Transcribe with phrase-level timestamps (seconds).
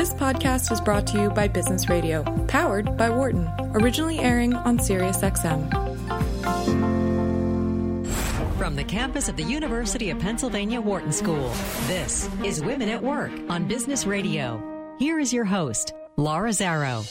[0.00, 4.78] This podcast is brought to you by Business Radio, powered by Wharton, originally airing on
[4.78, 5.68] SiriusXM.
[8.56, 11.50] From the campus of the University of Pennsylvania Wharton School,
[11.86, 14.96] this is Women at Work on Business Radio.
[14.98, 17.04] Here is your host, Laura Zarrow.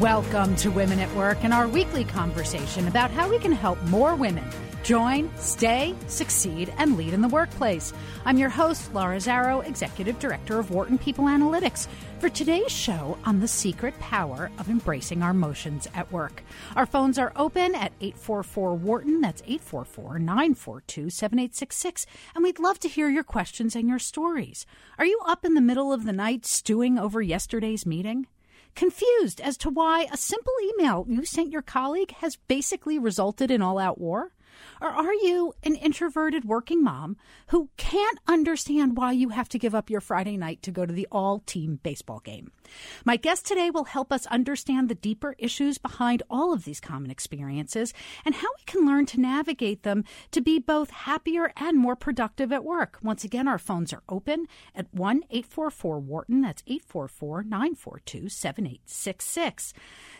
[0.00, 4.14] Welcome to Women at Work and our weekly conversation about how we can help more
[4.14, 4.50] women
[4.82, 7.92] join, stay, succeed, and lead in the workplace.
[8.24, 11.86] I'm your host, Laura Zarrow, Executive Director of Wharton People Analytics,
[12.18, 16.42] for today's show on the secret power of embracing our emotions at work.
[16.76, 22.88] Our phones are open at 844 Wharton, that's 844 942 7866, and we'd love to
[22.88, 24.66] hear your questions and your stories.
[24.98, 28.26] Are you up in the middle of the night stewing over yesterday's meeting?
[28.74, 33.62] Confused as to why a simple email you sent your colleague has basically resulted in
[33.62, 34.32] all out war?
[34.80, 37.16] Or are you an introverted working mom
[37.48, 40.92] who can't understand why you have to give up your Friday night to go to
[40.92, 42.50] the all team baseball game?
[43.04, 47.10] My guest today will help us understand the deeper issues behind all of these common
[47.10, 47.92] experiences
[48.24, 52.52] and how we can learn to navigate them to be both happier and more productive
[52.52, 52.98] at work.
[53.02, 56.40] Once again, our phones are open at 1 844 Wharton.
[56.42, 59.74] That's 844 942 7866.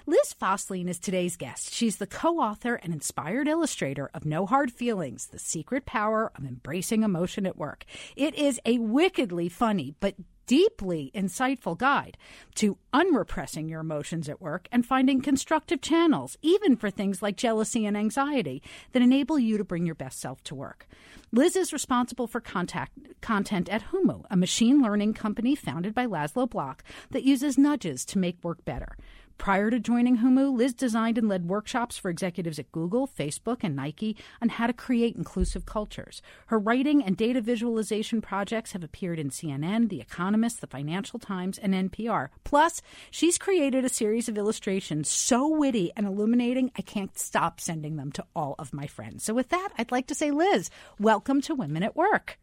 [0.06, 1.72] Liz Fosslien is today's guest.
[1.72, 6.44] She's the co author and inspired illustrator of No Hard Feelings The Secret Power of
[6.44, 7.84] Embracing Emotion at Work.
[8.16, 10.14] It is a wickedly funny but
[10.46, 12.16] deeply insightful guide
[12.56, 17.86] to unrepressing your emotions at work and finding constructive channels, even for things like jealousy
[17.86, 20.86] and anxiety, that enable you to bring your best self to work.
[21.32, 26.50] Liz is responsible for contact, content at Humu, a machine learning company founded by Laszlo
[26.50, 28.96] Bock that uses nudges to make work better.
[29.40, 33.74] Prior to joining Humu, Liz designed and led workshops for executives at Google, Facebook, and
[33.74, 36.20] Nike on how to create inclusive cultures.
[36.48, 41.56] Her writing and data visualization projects have appeared in CNN, The Economist, The Financial Times,
[41.56, 42.28] and NPR.
[42.44, 47.96] Plus, she's created a series of illustrations so witty and illuminating, I can't stop sending
[47.96, 49.24] them to all of my friends.
[49.24, 50.68] So, with that, I'd like to say, Liz,
[50.98, 52.38] welcome to Women at Work.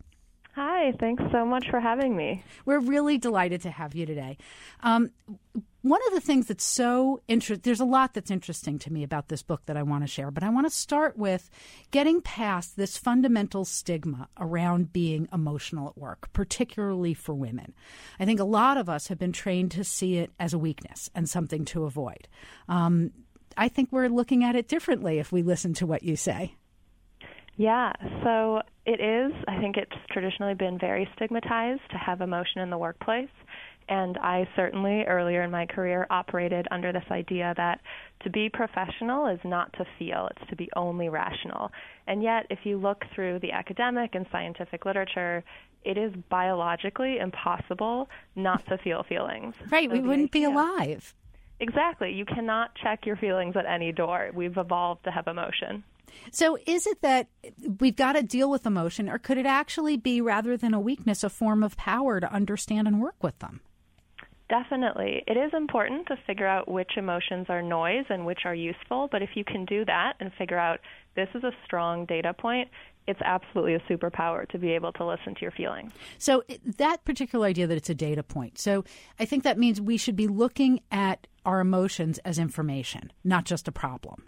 [0.57, 2.43] Hi, thanks so much for having me.
[2.65, 4.39] We're really delighted to have you today.
[4.81, 5.11] Um,
[5.89, 9.27] one of the things that's so interesting, there's a lot that's interesting to me about
[9.27, 11.49] this book that I want to share, but I want to start with
[11.91, 17.73] getting past this fundamental stigma around being emotional at work, particularly for women.
[18.19, 21.09] I think a lot of us have been trained to see it as a weakness
[21.13, 22.27] and something to avoid.
[22.67, 23.11] Um,
[23.57, 26.55] I think we're looking at it differently if we listen to what you say.
[27.57, 27.91] Yeah,
[28.23, 29.33] so it is.
[29.47, 33.29] I think it's traditionally been very stigmatized to have emotion in the workplace.
[33.89, 37.79] And I certainly, earlier in my career, operated under this idea that
[38.23, 41.71] to be professional is not to feel, it's to be only rational.
[42.05, 45.43] And yet, if you look through the academic and scientific literature,
[45.85, 49.55] it is biologically impossible not to feel feelings.
[49.69, 51.15] Right, so we wouldn't idea, be alive.
[51.61, 52.11] Exactly.
[52.11, 54.31] You cannot check your feelings at any door.
[54.33, 55.83] We've evolved to have emotion.
[56.31, 57.27] So, is it that
[57.79, 61.23] we've got to deal with emotion, or could it actually be, rather than a weakness,
[61.23, 63.61] a form of power to understand and work with them?
[64.49, 65.23] Definitely.
[65.27, 69.21] It is important to figure out which emotions are noise and which are useful, but
[69.21, 70.79] if you can do that and figure out
[71.15, 72.69] this is a strong data point,
[73.07, 75.91] it's absolutely a superpower to be able to listen to your feelings.
[76.17, 76.43] So,
[76.77, 78.57] that particular idea that it's a data point.
[78.57, 78.83] So,
[79.19, 83.67] I think that means we should be looking at our emotions as information, not just
[83.67, 84.23] a problem.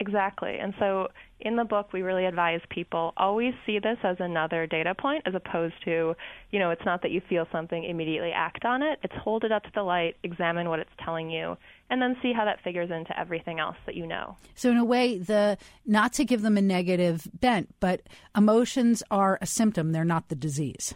[0.00, 0.58] Exactly.
[0.58, 1.08] And so
[1.40, 5.34] in the book, we really advise people always see this as another data point as
[5.34, 6.14] opposed to,
[6.50, 8.98] you know, it's not that you feel something, immediately act on it.
[9.02, 11.56] It's hold it up to the light, examine what it's telling you,
[11.88, 14.36] and then see how that figures into everything else that you know.
[14.54, 18.02] So, in a way, the not to give them a negative bent, but
[18.36, 20.94] emotions are a symptom, they're not the disease.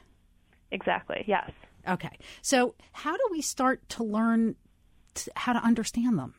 [0.70, 1.50] Exactly, yes.
[1.88, 2.18] Okay.
[2.42, 4.56] So, how do we start to learn
[5.14, 6.34] to, how to understand them?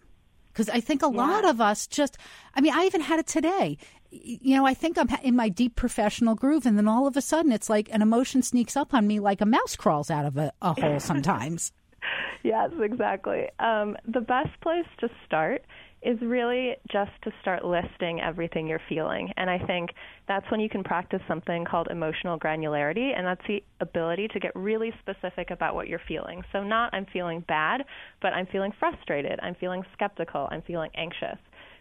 [0.56, 1.18] Because I think a yeah.
[1.18, 2.18] lot of us just,
[2.56, 3.78] I mean, I even had it today.
[4.10, 7.22] You know, I think I'm in my deep professional groove, and then all of a
[7.22, 10.38] sudden it's like an emotion sneaks up on me like a mouse crawls out of
[10.38, 11.74] a, a hole sometimes.
[12.44, 13.50] yes, exactly.
[13.60, 15.66] Um, the best place to start
[16.06, 19.32] is really just to start listing everything you're feeling.
[19.38, 19.90] And I think
[20.28, 24.52] that's when you can practice something called emotional granularity, and that's the ability to get
[24.56, 26.44] really specific about what you're feeling.
[26.52, 27.82] So, not I'm feeling bad,
[28.22, 31.40] but I'm feeling frustrated, I'm feeling skeptical, I'm feeling anxious.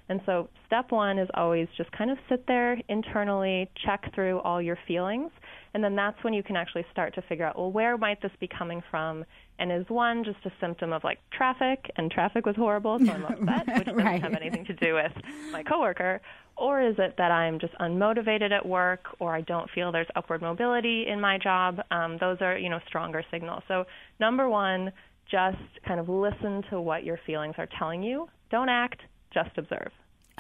[0.08, 4.60] And so, step one is always just kind of sit there internally, check through all
[4.60, 5.30] your feelings,
[5.74, 8.30] and then that's when you can actually start to figure out, well, where might this
[8.38, 9.24] be coming from?
[9.58, 13.24] And is one just a symptom of like traffic, and traffic was horrible, so I'm
[13.48, 14.22] upset, which doesn't right.
[14.22, 15.12] have anything to do with
[15.50, 16.20] my coworker?
[16.56, 20.40] Or is it that I'm just unmotivated at work, or I don't feel there's upward
[20.40, 21.80] mobility in my job?
[21.90, 23.64] Um, those are, you know, stronger signals.
[23.66, 23.84] So,
[24.20, 24.92] number one,
[25.28, 28.28] just kind of listen to what your feelings are telling you.
[28.50, 29.00] Don't act,
[29.32, 29.90] just observe.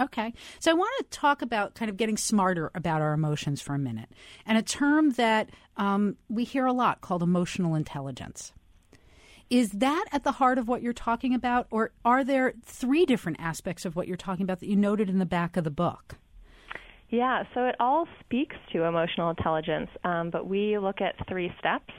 [0.00, 0.32] Okay.
[0.58, 3.78] So I want to talk about kind of getting smarter about our emotions for a
[3.78, 4.08] minute.
[4.44, 8.52] And a term that um, we hear a lot called emotional intelligence.
[9.50, 13.38] Is that at the heart of what you're talking about, or are there three different
[13.40, 16.16] aspects of what you're talking about that you noted in the back of the book?
[17.10, 21.92] Yeah, so it all speaks to emotional intelligence, um, but we look at three steps.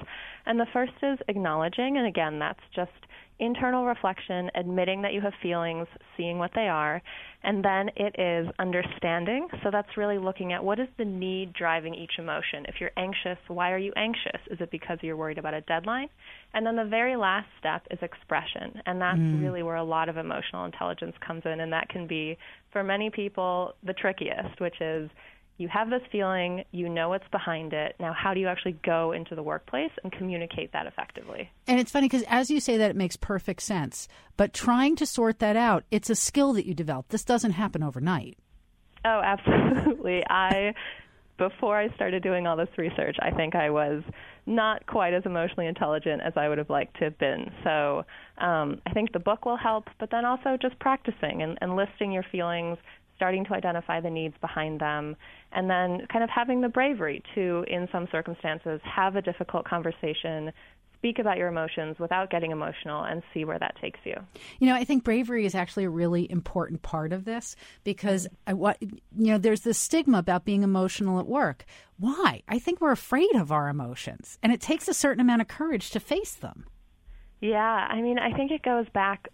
[0.45, 2.92] And the first is acknowledging, and again, that's just
[3.39, 7.01] internal reflection, admitting that you have feelings, seeing what they are,
[7.43, 9.47] and then it is understanding.
[9.63, 12.65] So that's really looking at what is the need driving each emotion.
[12.67, 14.39] If you're anxious, why are you anxious?
[14.49, 16.07] Is it because you're worried about a deadline?
[16.53, 19.41] And then the very last step is expression, and that's mm.
[19.41, 22.37] really where a lot of emotional intelligence comes in, and that can be
[22.71, 25.09] for many people the trickiest, which is
[25.57, 27.96] you have this feeling, you know what's behind it.
[28.00, 31.50] Now, how do you actually go into the workplace and communicate that effectively?
[31.68, 34.07] And it's funny because as you say that, it makes perfect sense.
[34.36, 37.07] But trying to sort that out, it's a skill that you develop.
[37.10, 38.38] This doesn't happen overnight.
[39.06, 40.24] Oh, absolutely.
[40.30, 40.74] I,
[41.38, 44.04] before I started doing all this research, I think I was
[44.46, 47.50] not quite as emotionally intelligent as I would have liked to have been.
[47.63, 48.06] So
[48.38, 52.12] um, I think the book will help, but then also just practicing and, and listing
[52.12, 52.78] your feelings,
[53.15, 55.15] starting to identify the needs behind them,
[55.51, 60.51] and then kind of having the bravery to, in some circumstances, have a difficult conversation,
[60.97, 64.15] speak about your emotions without getting emotional, and see where that takes you.
[64.59, 68.53] You know, I think bravery is actually a really important part of this because I,
[68.53, 69.00] what you
[69.31, 71.65] know, there's this stigma about being emotional at work.
[71.97, 72.41] Why?
[72.47, 75.91] I think we're afraid of our emotions, and it takes a certain amount of courage
[75.91, 76.65] to face them.
[77.39, 79.27] Yeah, I mean, I think it goes back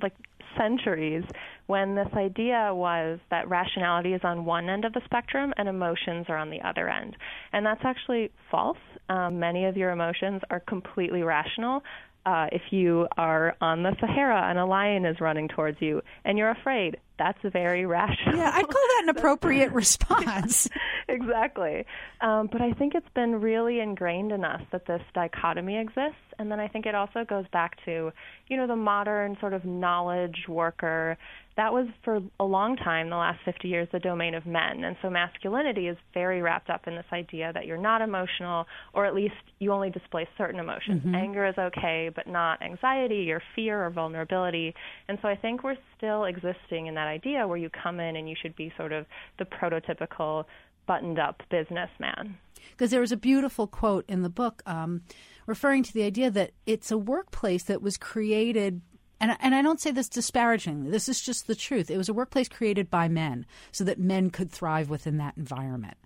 [0.00, 0.14] like
[0.56, 1.24] centuries
[1.70, 6.26] when this idea was that rationality is on one end of the spectrum and emotions
[6.28, 7.16] are on the other end.
[7.52, 8.76] And that's actually false.
[9.08, 11.84] Um, many of your emotions are completely rational.
[12.26, 16.36] Uh, if you are on the Sahara and a lion is running towards you and
[16.36, 18.36] you're afraid, that's very rational.
[18.36, 20.68] Yeah, I'd call that an appropriate response.
[21.10, 21.84] exactly.
[22.20, 26.16] Um, but I think it's been really ingrained in us that this dichotomy exists.
[26.38, 28.10] And then I think it also goes back to,
[28.48, 31.18] you know, the modern sort of knowledge worker
[31.60, 34.84] that was for a long time, the last 50 years, the domain of men.
[34.84, 38.64] And so masculinity is very wrapped up in this idea that you're not emotional,
[38.94, 41.02] or at least you only display certain emotions.
[41.02, 41.14] Mm-hmm.
[41.14, 44.74] Anger is okay, but not anxiety or fear or vulnerability.
[45.08, 48.26] And so I think we're still existing in that idea where you come in and
[48.26, 49.04] you should be sort of
[49.38, 50.44] the prototypical
[50.90, 52.36] buttoned up businessman.
[52.72, 55.02] Because there was a beautiful quote in the book um,
[55.46, 58.82] referring to the idea that it's a workplace that was created
[59.20, 60.90] and and I don't say this disparagingly.
[60.90, 61.90] This is just the truth.
[61.90, 65.98] It was a workplace created by men so that men could thrive within that environment.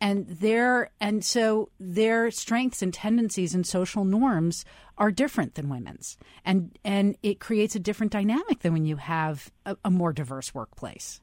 [0.00, 4.64] And their and so their strengths and tendencies and social norms
[4.96, 6.16] are different than women's.
[6.46, 10.54] And and it creates a different dynamic than when you have a, a more diverse
[10.54, 11.20] workplace.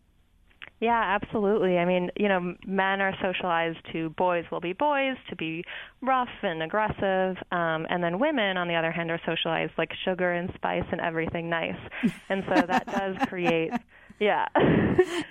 [0.80, 1.80] Yeah, absolutely.
[1.80, 5.64] I mean, you know, men are socialized to boys will be boys, to be
[6.02, 10.32] rough and aggressive, um, and then women, on the other hand, are socialized like sugar
[10.32, 11.80] and spice and everything nice.
[12.30, 13.72] And so that does create,
[14.20, 14.46] yeah.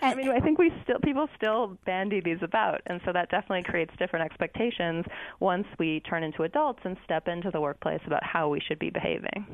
[0.02, 3.62] I mean, I think we still people still bandy these about, and so that definitely
[3.62, 5.04] creates different expectations
[5.38, 8.91] once we turn into adults and step into the workplace about how we should be
[8.91, 9.46] behaving.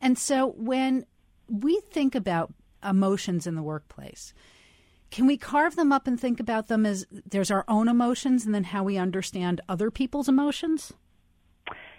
[0.00, 1.06] And so when
[1.48, 2.52] we think about
[2.84, 4.32] emotions in the workplace
[5.14, 8.52] can we carve them up and think about them as there's our own emotions and
[8.52, 10.92] then how we understand other people's emotions?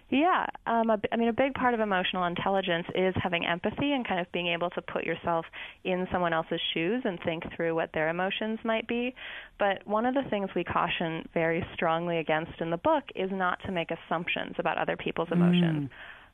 [0.09, 4.05] Yeah, um, a, I mean, a big part of emotional intelligence is having empathy and
[4.05, 5.45] kind of being able to put yourself
[5.85, 9.15] in someone else's shoes and think through what their emotions might be.
[9.59, 13.59] But one of the things we caution very strongly against in the book is not
[13.65, 15.85] to make assumptions about other people's emotions.
[15.85, 15.89] Mm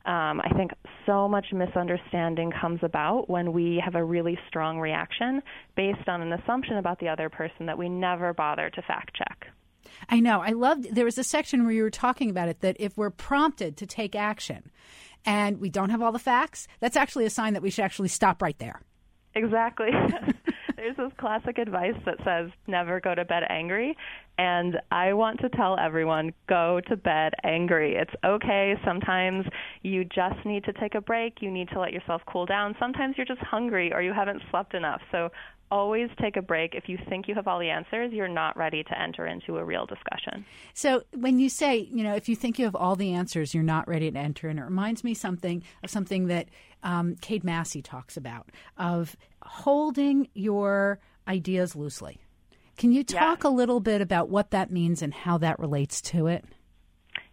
[0.06, 0.72] um, I think
[1.06, 5.42] so much misunderstanding comes about when we have a really strong reaction
[5.76, 9.48] based on an assumption about the other person that we never bother to fact check.
[10.10, 10.42] I know.
[10.42, 13.10] I loved there was a section where you were talking about it that if we're
[13.10, 14.72] prompted to take action
[15.26, 18.10] and we don't have all the facts, that's actually a sign that we should actually
[18.10, 18.82] stop right there.
[19.36, 19.90] Exactly.
[20.82, 23.96] There's this classic advice that says never go to bed angry.
[24.40, 27.94] And I want to tell everyone go to bed angry.
[27.94, 28.74] It's okay.
[28.84, 29.46] Sometimes
[29.84, 31.36] you just need to take a break.
[31.40, 32.76] You need to let yourself cool down.
[32.80, 35.02] Sometimes you're just hungry or you haven't slept enough.
[35.12, 35.30] So
[35.72, 36.76] always take a break.
[36.76, 39.64] If you think you have all the answers, you're not ready to enter into a
[39.64, 40.46] real discussion.
[40.74, 43.64] So when you say, you know, if you think you have all the answers, you're
[43.64, 46.50] not ready to enter, and it reminds me something of something that
[46.84, 52.20] um, Cade Massey talks about of holding your ideas loosely.
[52.78, 56.28] Can you talk a little bit about what that means and how that relates to
[56.28, 56.46] it?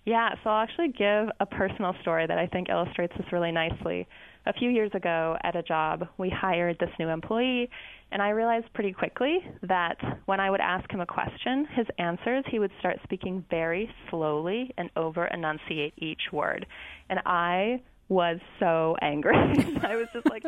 [0.04, 4.09] Yeah, so I'll actually give a personal story that I think illustrates this really nicely.
[4.47, 7.68] A few years ago at a job, we hired this new employee,
[8.10, 9.96] and I realized pretty quickly that
[10.26, 14.72] when I would ask him a question, his answers, he would start speaking very slowly
[14.78, 16.66] and over enunciate each word.
[17.10, 19.36] And I was so angry.
[19.82, 20.44] I was just like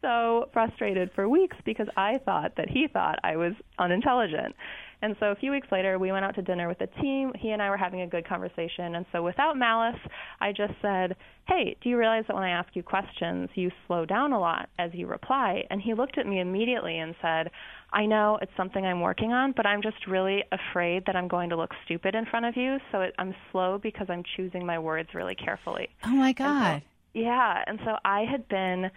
[0.00, 4.54] so frustrated for weeks because I thought that he thought I was unintelligent.
[5.02, 7.32] And so a few weeks later, we went out to dinner with the team.
[7.38, 8.94] He and I were having a good conversation.
[8.94, 10.00] And so without malice,
[10.40, 11.16] I just said,
[11.48, 14.68] Hey, do you realize that when I ask you questions, you slow down a lot
[14.78, 15.64] as you reply?
[15.70, 17.50] And he looked at me immediately and said,
[17.92, 21.50] I know it's something I'm working on, but I'm just really afraid that I'm going
[21.50, 22.78] to look stupid in front of you.
[22.92, 25.88] So it, I'm slow because I'm choosing my words really carefully.
[26.04, 26.74] Oh my God.
[26.74, 27.64] And so, yeah.
[27.66, 28.90] And so I had been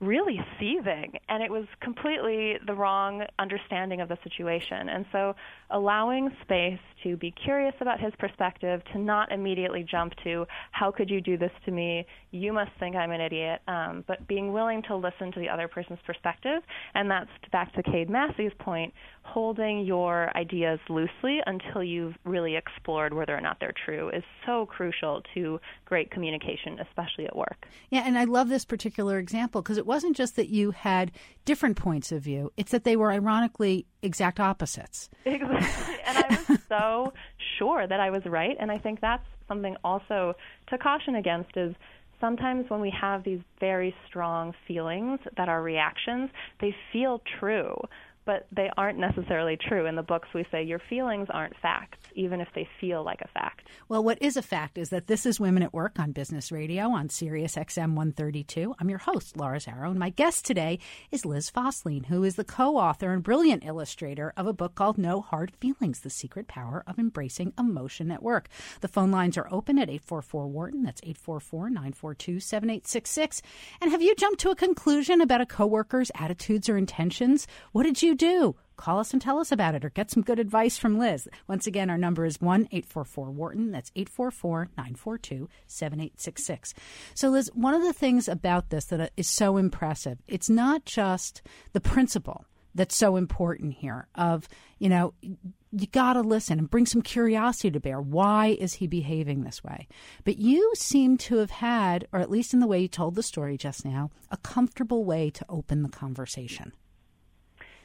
[0.00, 4.88] really seething and it was completely the wrong understanding of the situation.
[4.88, 5.34] And so
[5.68, 11.10] allowing space to be curious about his perspective to not immediately jump to how could
[11.10, 12.06] you do this to me?
[12.30, 15.68] You must think i'm an idiot um, but being willing to listen to the other
[15.68, 16.62] person's perspective.
[16.94, 23.12] And that's back to cade massey's point holding your ideas loosely until you've really explored
[23.12, 27.66] whether or not they're true is so crucial to great communication especially at work.
[27.90, 31.10] Yeah and i love this particular example because it wasn't just that you had
[31.44, 35.10] different points of view, it's that they were ironically exact opposites.
[35.24, 35.96] Exactly.
[36.06, 37.12] And I was so
[37.58, 38.56] sure that I was right.
[38.60, 40.34] And I think that's something also
[40.68, 41.74] to caution against is
[42.20, 46.30] sometimes when we have these very strong feelings that are reactions,
[46.60, 47.74] they feel true
[48.24, 49.86] but they aren't necessarily true.
[49.86, 53.28] In the books, we say your feelings aren't facts, even if they feel like a
[53.28, 53.68] fact.
[53.88, 56.90] Well, what is a fact is that this is Women at Work on Business Radio
[56.90, 58.74] on Sirius XM 132.
[58.78, 60.78] I'm your host, Laura Zarrow, and my guest today
[61.10, 64.98] is Liz Fosslien, who is the co author and brilliant illustrator of a book called
[64.98, 68.48] No Hard Feelings The Secret Power of Embracing Emotion at Work.
[68.80, 70.82] The phone lines are open at 844 Wharton.
[70.82, 73.42] That's 844 942 7866.
[73.80, 77.46] And have you jumped to a conclusion about a coworker's attitudes or intentions?
[77.72, 78.56] What did you do?
[78.76, 81.28] Call us and tell us about it or get some good advice from Liz.
[81.46, 83.72] Once again, our number is 1 844 Wharton.
[83.72, 86.72] That's 844 942 7866.
[87.14, 91.42] So, Liz, one of the things about this that is so impressive, it's not just
[91.74, 94.48] the principle that's so important here of,
[94.78, 98.00] you know, you got to listen and bring some curiosity to bear.
[98.00, 99.88] Why is he behaving this way?
[100.24, 103.22] But you seem to have had, or at least in the way you told the
[103.22, 106.72] story just now, a comfortable way to open the conversation.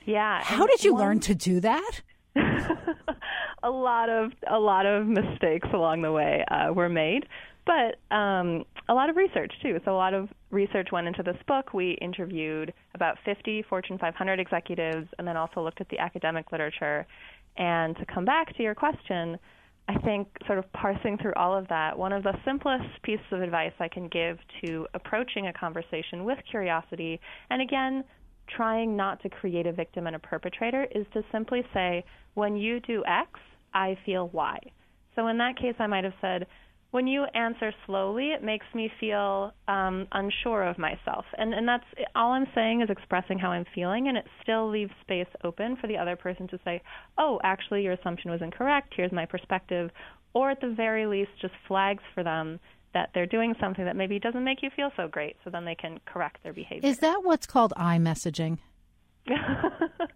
[0.06, 0.42] Yeah.
[0.44, 2.02] How did you one, learn to do that?
[3.64, 7.26] a lot of a lot of mistakes along the way uh, were made,
[7.66, 9.80] but um, a lot of research too.
[9.84, 11.74] So a lot of research went into this book.
[11.74, 17.06] We interviewed about 50 Fortune 500 executives, and then also looked at the academic literature.
[17.58, 19.38] And to come back to your question,
[19.88, 23.42] I think sort of parsing through all of that, one of the simplest pieces of
[23.42, 27.20] advice I can give to approaching a conversation with curiosity,
[27.50, 28.04] and again,
[28.56, 32.80] trying not to create a victim and a perpetrator is to simply say, when you
[32.82, 33.30] do X,
[33.74, 34.60] I feel Y.
[35.16, 36.48] So in that case, I might have said,
[36.92, 41.26] when you answer slowly, it makes me feel um, unsure of myself.
[41.38, 41.84] And, and that's
[42.16, 45.88] all I'm saying is expressing how I'm feeling, and it still leaves space open for
[45.88, 46.82] the other person to say,
[47.18, 48.94] oh, actually, your assumption was incorrect.
[48.96, 49.90] Here's my perspective.
[50.34, 52.60] Or at the very least, just flags for them
[52.96, 55.76] that they're doing something that maybe doesn't make you feel so great, so then they
[55.76, 56.90] can correct their behavior.
[56.90, 58.58] Is that what's called iMessaging?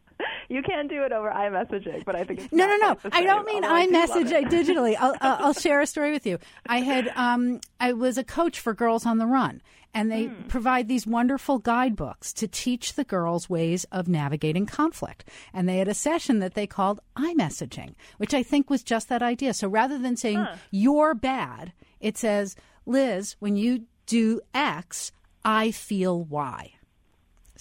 [0.49, 2.97] you can't do it over iMessaging, but I think it's no, no, no.
[3.11, 4.95] I don't mean iMessage I digitally.
[4.99, 6.39] I'll, I'll share a story with you.
[6.65, 9.61] I had um, I was a coach for Girls on the Run,
[9.93, 10.47] and they mm.
[10.47, 15.23] provide these wonderful guidebooks to teach the girls ways of navigating conflict.
[15.53, 19.21] And they had a session that they called iMessaging, which I think was just that
[19.21, 19.53] idea.
[19.53, 20.55] So rather than saying huh.
[20.71, 22.55] you're bad, it says
[22.87, 25.11] Liz, when you do X,
[25.45, 26.73] I feel Y.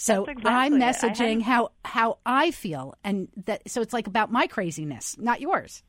[0.00, 4.46] So exactly I'm messaging how how I feel, and that so it's like about my
[4.46, 5.82] craziness, not yours.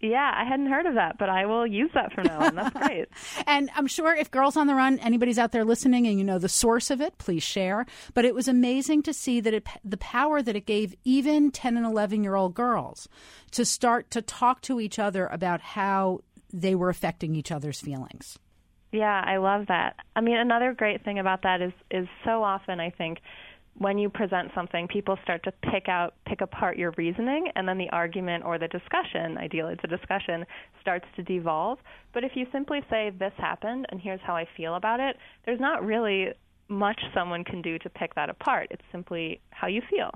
[0.00, 2.54] Yeah, I hadn't heard of that, but I will use that from now on.
[2.54, 3.08] That's great.
[3.48, 6.38] and I'm sure if Girls on the Run, anybody's out there listening and you know
[6.38, 7.84] the source of it, please share.
[8.14, 11.76] But it was amazing to see that it, the power that it gave even 10
[11.76, 13.08] and 11 year old girls
[13.50, 16.20] to start to talk to each other about how
[16.52, 18.38] they were affecting each other's feelings.
[18.92, 19.96] Yeah, I love that.
[20.16, 23.18] I mean, another great thing about that is is so often I think
[23.78, 27.78] when you present something, people start to pick out, pick apart your reasoning, and then
[27.78, 30.44] the argument or the discussion, ideally it's a discussion,
[30.80, 31.78] starts to devolve.
[32.12, 35.16] But if you simply say, This happened, and here's how I feel about it,
[35.46, 36.28] there's not really
[36.68, 38.68] much someone can do to pick that apart.
[38.70, 40.10] It's simply how you feel.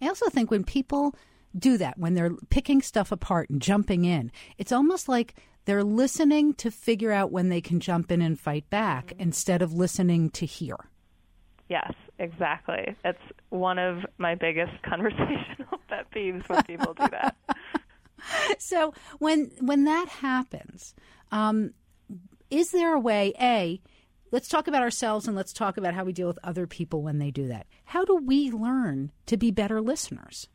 [0.00, 1.14] I also think when people
[1.58, 5.34] do that, when they're picking stuff apart and jumping in, it's almost like
[5.64, 9.22] they're listening to figure out when they can jump in and fight back mm-hmm.
[9.22, 10.76] instead of listening to hear.
[11.68, 12.96] Yes, exactly.
[13.04, 13.18] It's
[13.50, 17.36] one of my biggest conversational pet peeves when people do that.
[18.58, 20.94] so when when that happens,
[21.30, 21.72] um,
[22.50, 23.32] is there a way?
[23.40, 23.80] A,
[24.30, 27.18] let's talk about ourselves and let's talk about how we deal with other people when
[27.18, 27.66] they do that.
[27.84, 30.48] How do we learn to be better listeners?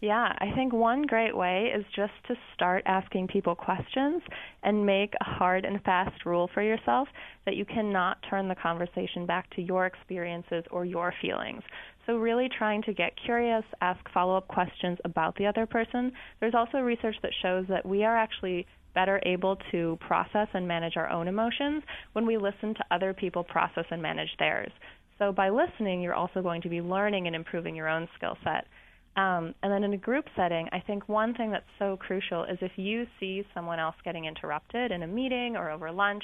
[0.00, 4.22] Yeah, I think one great way is just to start asking people questions
[4.62, 7.08] and make a hard and fast rule for yourself
[7.46, 11.62] that you cannot turn the conversation back to your experiences or your feelings.
[12.06, 16.12] So, really trying to get curious, ask follow up questions about the other person.
[16.38, 20.96] There's also research that shows that we are actually better able to process and manage
[20.96, 24.70] our own emotions when we listen to other people process and manage theirs.
[25.18, 28.66] So, by listening, you're also going to be learning and improving your own skill set.
[29.16, 32.58] Um, and then in a group setting, I think one thing that's so crucial is
[32.60, 36.22] if you see someone else getting interrupted in a meeting or over lunch,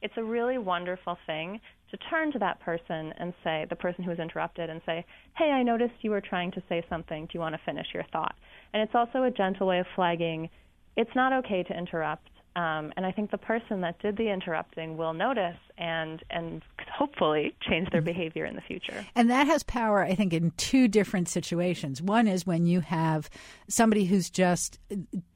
[0.00, 4.10] it's a really wonderful thing to turn to that person and say, the person who
[4.10, 5.04] was interrupted, and say,
[5.36, 7.24] hey, I noticed you were trying to say something.
[7.24, 8.34] Do you want to finish your thought?
[8.72, 10.48] And it's also a gentle way of flagging
[10.96, 12.28] it's not okay to interrupt.
[12.56, 17.54] Um, and I think the person that did the interrupting will notice and and hopefully
[17.60, 19.04] change their behavior in the future.
[19.14, 22.00] And that has power, I think, in two different situations.
[22.00, 23.28] One is when you have
[23.68, 24.78] somebody who's just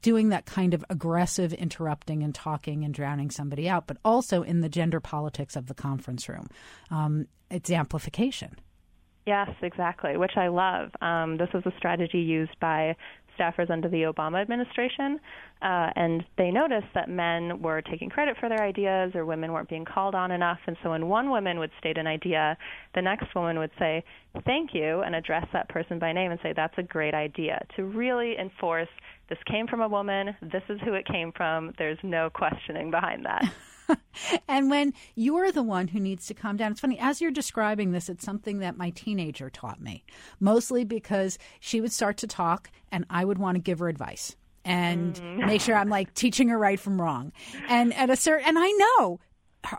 [0.01, 4.61] doing that kind of aggressive interrupting and talking and drowning somebody out, but also in
[4.61, 6.47] the gender politics of the conference room.
[6.89, 8.55] Um, it's amplification.
[9.27, 10.89] Yes, exactly, which I love.
[10.99, 12.95] Um, this is a strategy used by
[13.39, 15.19] staffers under the Obama administration,
[15.61, 19.69] uh, and they noticed that men were taking credit for their ideas or women weren't
[19.69, 20.59] being called on enough.
[20.67, 22.57] And so when one woman would state an idea,
[22.95, 24.03] the next woman would say,
[24.45, 27.83] Thank you, and address that person by name and say, That's a great idea, to
[27.83, 28.89] really enforce
[29.31, 33.25] this came from a woman, this is who it came from, there's no questioning behind
[33.25, 33.49] that.
[34.47, 37.91] and when you're the one who needs to calm down, it's funny, as you're describing
[37.91, 40.03] this, it's something that my teenager taught me,
[40.39, 44.35] mostly because she would start to talk and I would want to give her advice
[44.63, 45.45] and mm.
[45.45, 47.31] make sure I'm like teaching her right from wrong.
[47.67, 49.19] And at a certain, and I know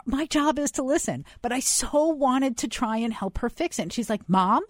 [0.05, 3.79] my job is to listen, but I so wanted to try and help her fix
[3.79, 3.83] it.
[3.83, 4.63] And she's like, Mom,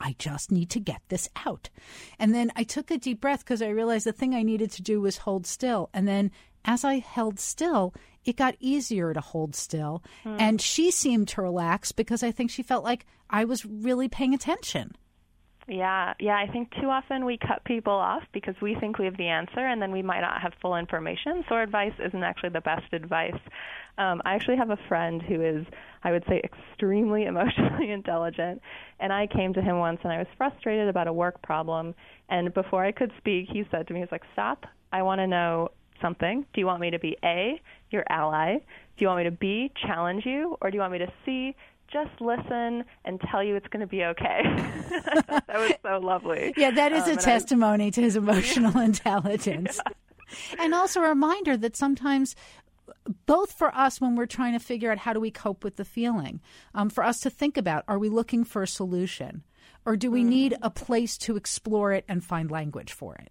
[0.00, 1.70] I just need to get this out.
[2.18, 4.82] And then I took a deep breath because I realized the thing I needed to
[4.82, 5.90] do was hold still.
[5.94, 6.30] And then
[6.64, 10.02] as I held still, it got easier to hold still.
[10.24, 10.36] Mm.
[10.40, 14.34] And she seemed to relax because I think she felt like I was really paying
[14.34, 14.96] attention.
[15.66, 16.36] Yeah, yeah.
[16.36, 19.60] I think too often we cut people off because we think we have the answer
[19.60, 21.42] and then we might not have full information.
[21.48, 23.38] So our advice isn't actually the best advice.
[23.96, 25.66] Um, I actually have a friend who is,
[26.02, 28.60] I would say, extremely emotionally intelligent.
[29.00, 31.94] And I came to him once and I was frustrated about a work problem.
[32.28, 34.66] And before I could speak, he said to me, he's like, Stop.
[34.92, 35.70] I want to know
[36.02, 36.44] something.
[36.52, 37.60] Do you want me to be A,
[37.94, 38.58] your ally?
[38.58, 40.56] Do you want me to B, challenge you?
[40.60, 41.56] Or do you want me to C,
[41.90, 44.42] just listen and tell you it's going to be okay.
[45.30, 46.52] that was so lovely.
[46.56, 48.84] Yeah, that is um, a testimony I, to his emotional yeah.
[48.84, 49.80] intelligence.
[49.86, 50.64] Yeah.
[50.64, 52.34] And also a reminder that sometimes
[53.26, 55.84] both for us when we're trying to figure out how do we cope with the
[55.84, 56.40] feeling,
[56.74, 59.42] um, for us to think about are we looking for a solution
[59.86, 60.28] or do we mm.
[60.28, 63.30] need a place to explore it and find language for it?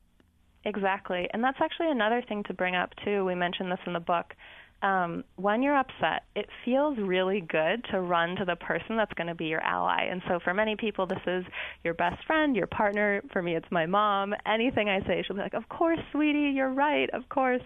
[0.65, 1.27] Exactly.
[1.33, 3.25] And that's actually another thing to bring up, too.
[3.25, 4.33] We mentioned this in the book.
[4.81, 9.27] Um, when you're upset, it feels really good to run to the person that's going
[9.27, 10.07] to be your ally.
[10.11, 11.45] And so for many people, this is
[11.85, 13.21] your best friend, your partner.
[13.31, 14.33] For me, it's my mom.
[14.45, 17.61] Anything I say, she'll be like, Of course, sweetie, you're right, of course.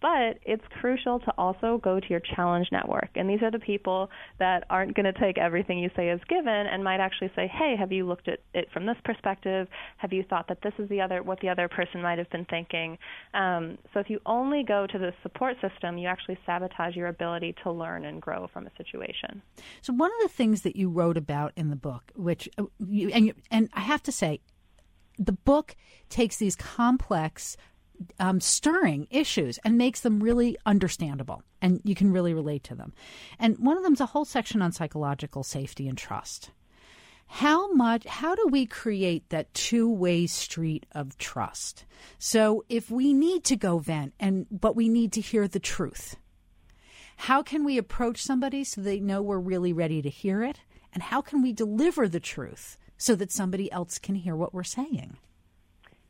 [0.00, 3.10] But it's crucial to also go to your challenge network.
[3.16, 6.48] And these are the people that aren't going to take everything you say as given
[6.48, 9.68] and might actually say, hey, have you looked at it from this perspective?
[9.98, 12.46] Have you thought that this is the other, what the other person might have been
[12.46, 12.96] thinking?
[13.34, 17.54] Um, so if you only go to the support system, you actually sabotage your ability
[17.62, 19.42] to learn and grow from a situation.
[19.82, 23.10] So one of the things that you wrote about in the book, which uh, you,
[23.10, 24.40] and, you, and I have to say,
[25.18, 25.76] the book
[26.08, 27.56] takes these complex
[28.18, 32.92] um, stirring issues and makes them really understandable and you can really relate to them.
[33.38, 36.50] And one of them is a whole section on psychological safety and trust.
[37.26, 41.84] How much, how do we create that two way street of trust?
[42.18, 46.16] So if we need to go vent and, but we need to hear the truth,
[47.16, 50.60] how can we approach somebody so they know we're really ready to hear it?
[50.92, 54.64] And how can we deliver the truth so that somebody else can hear what we're
[54.64, 55.18] saying?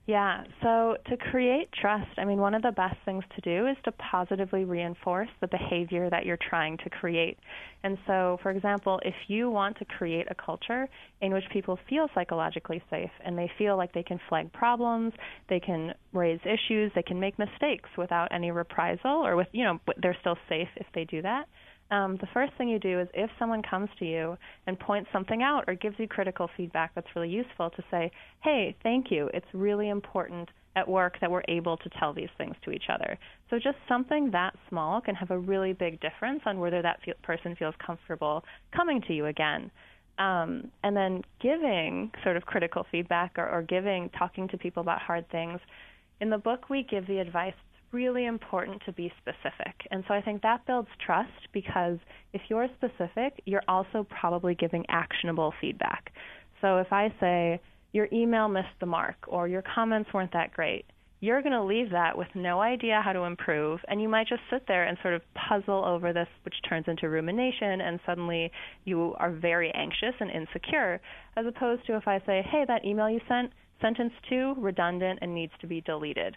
[0.07, 3.77] Yeah, so to create trust, I mean, one of the best things to do is
[3.85, 7.39] to positively reinforce the behavior that you're trying to create.
[7.85, 10.89] And so, for example, if you want to create a culture
[11.21, 15.13] in which people feel psychologically safe and they feel like they can flag problems,
[15.49, 19.79] they can raise issues, they can make mistakes without any reprisal or with, you know,
[20.03, 21.47] they're still safe if they do that
[21.91, 25.43] um, the first thing you do is if someone comes to you and points something
[25.43, 28.11] out or gives you critical feedback that's really useful, to say,
[28.43, 29.29] hey, thank you.
[29.35, 33.19] It's really important at work that we're able to tell these things to each other.
[33.51, 37.15] So just something that small can have a really big difference on whether that fe-
[37.25, 39.71] person feels comfortable coming to you again.
[40.19, 45.01] Um, and then giving sort of critical feedback or, or giving, talking to people about
[45.01, 45.59] hard things.
[46.21, 47.55] In the book, we give the advice
[47.93, 49.75] really important to be specific.
[49.91, 51.99] And so I think that builds trust because
[52.33, 56.13] if you're specific, you're also probably giving actionable feedback.
[56.61, 57.61] So if I say,
[57.93, 60.85] your email missed the mark or your comments weren't that great,
[61.23, 64.41] you're going to leave that with no idea how to improve, and you might just
[64.51, 68.51] sit there and sort of puzzle over this, which turns into rumination, and suddenly
[68.85, 70.99] you are very anxious and insecure,
[71.37, 75.35] as opposed to if I say, hey, that email you sent, sentence two, redundant and
[75.35, 76.37] needs to be deleted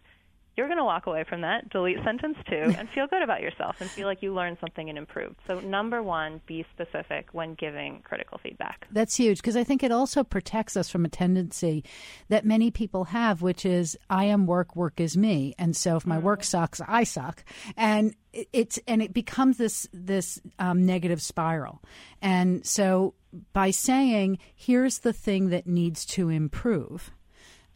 [0.55, 3.77] you're going to walk away from that, delete sentence two, and feel good about yourself
[3.79, 5.35] and feel like you learned something and improved.
[5.47, 8.87] So, number one, be specific when giving critical feedback.
[8.91, 11.83] That's huge because I think it also protects us from a tendency
[12.29, 15.55] that many people have, which is I am work, work is me.
[15.57, 16.25] And so if my mm-hmm.
[16.25, 17.43] work sucks, I suck.
[17.75, 18.15] And
[18.51, 21.81] it's and it becomes this this um, negative spiral.
[22.21, 23.15] And so
[23.53, 27.11] by saying here's the thing that needs to improve,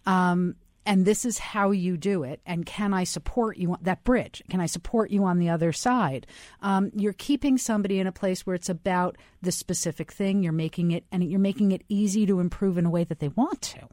[0.06, 0.56] um,
[0.88, 4.41] and this is how you do it and can i support you on that bridge?
[4.50, 6.26] Can i support you on the other side?
[6.62, 10.41] Um, you're keeping somebody in a place where it's about the specific thing.
[10.41, 13.28] You're making it and you're making it easy to improve in a way that they
[13.28, 13.88] want to.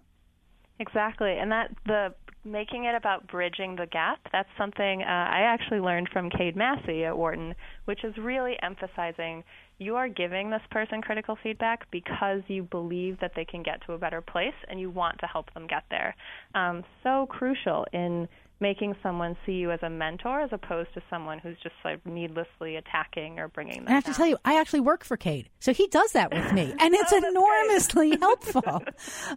[0.79, 1.37] Exactly.
[1.37, 6.09] And that the making it about bridging the gap that's something uh, i actually learned
[6.13, 7.55] from cade massey at wharton
[7.87, 9.43] which is really emphasizing
[9.79, 13.93] you are giving this person critical feedback because you believe that they can get to
[13.93, 16.15] a better place and you want to help them get there.
[16.55, 18.29] Um, so crucial in
[18.61, 22.77] making someone see you as a mentor as opposed to someone who's just like needlessly
[22.77, 23.89] attacking or bringing them.
[23.89, 24.15] I have down.
[24.15, 26.95] to tell you, I actually work for Cade, so he does that with me, and
[26.95, 28.83] it's oh, enormously helpful.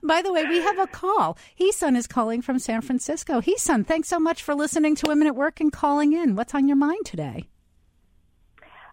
[0.04, 1.38] By the way, we have a call.
[1.56, 3.42] He-sun is calling from San Francisco.
[3.42, 6.36] He-sun, thanks so much for listening to Women at Work and calling in.
[6.36, 7.48] What's on your mind today?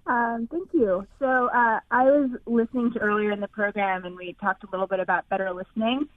[0.06, 1.06] Um, thank you.
[1.18, 4.86] So uh, I was listening to earlier in the program, and we talked a little
[4.86, 6.08] bit about better listening.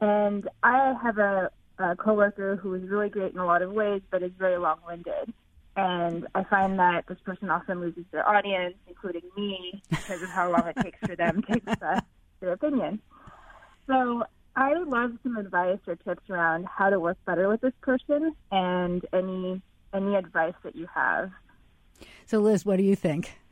[0.00, 4.02] And I have a, a coworker who is really great in a lot of ways,
[4.10, 5.32] but is very long-winded.
[5.76, 10.50] And I find that this person often loses their audience, including me, because of how
[10.50, 12.02] long it takes for them to express
[12.40, 13.00] their opinion.
[13.86, 14.24] So
[14.56, 18.34] I would love some advice or tips around how to work better with this person,
[18.50, 21.30] and any any advice that you have.
[22.30, 23.32] So, Liz, what do you think?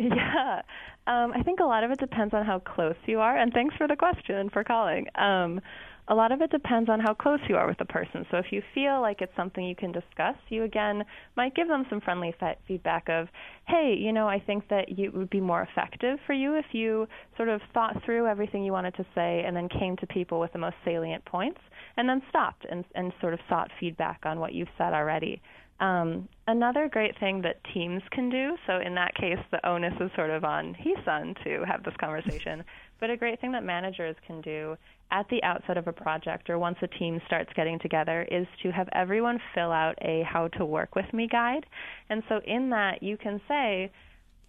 [0.00, 0.62] Yeah,
[1.08, 3.36] um, I think a lot of it depends on how close you are.
[3.36, 5.08] And thanks for the question for calling.
[5.16, 5.60] Um,
[6.06, 8.24] a lot of it depends on how close you are with the person.
[8.30, 11.02] So if you feel like it's something you can discuss, you again
[11.36, 12.32] might give them some friendly
[12.68, 13.26] feedback of,
[13.66, 16.66] hey, you know, I think that you, it would be more effective for you if
[16.70, 20.38] you sort of thought through everything you wanted to say and then came to people
[20.38, 21.60] with the most salient points
[21.96, 25.42] and then stopped and, and sort of sought feedback on what you've said already.
[25.80, 30.10] Um, another great thing that teams can do, so in that case, the onus is
[30.16, 32.64] sort of on He-sun to have this conversation,
[33.00, 34.76] but a great thing that managers can do
[35.10, 38.70] at the outset of a project or once a team starts getting together is to
[38.70, 41.64] have everyone fill out a how to work with me guide.
[42.10, 43.90] And so in that, you can say,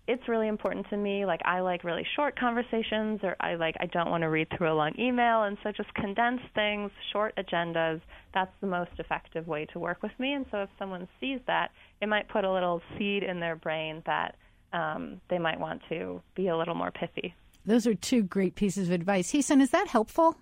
[0.09, 1.25] it's really important to me.
[1.25, 4.71] Like I like really short conversations, or I like I don't want to read through
[4.71, 8.01] a long email, and so just condense things, short agendas.
[8.33, 10.33] That's the most effective way to work with me.
[10.33, 11.69] And so if someone sees that,
[12.01, 14.35] it might put a little seed in their brain that
[14.73, 17.35] um, they might want to be a little more pithy.
[17.65, 19.29] Those are two great pieces of advice.
[19.29, 20.37] He-sun, is that helpful?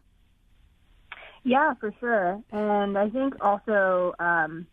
[1.44, 2.42] Yeah, for sure.
[2.52, 4.68] And I think also um,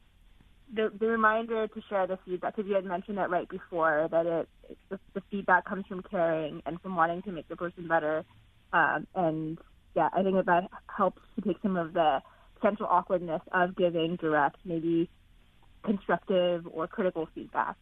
[0.74, 4.26] the, the reminder to share the feedback because you had mentioned it right before that
[4.26, 4.48] it,
[4.90, 8.24] the, the, feedback comes from caring and from wanting to make the person better.
[8.72, 9.58] Um, and
[9.94, 12.20] yeah i think that that helps to take some of the
[12.56, 15.08] potential awkwardness of giving direct maybe
[15.84, 17.76] constructive or critical feedback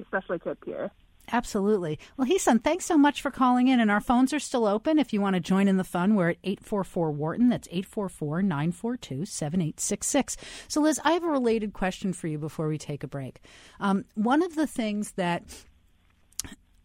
[0.00, 0.90] especially to a peer
[1.30, 1.98] Absolutely.
[2.16, 3.80] Well, He-sun, thanks so much for calling in.
[3.80, 4.98] And our phones are still open.
[4.98, 7.48] If you want to join in the fun, we're at 844 Wharton.
[7.48, 10.36] That's 844 942 7866.
[10.68, 13.40] So, Liz, I have a related question for you before we take a break.
[13.80, 15.44] Um, one of the things that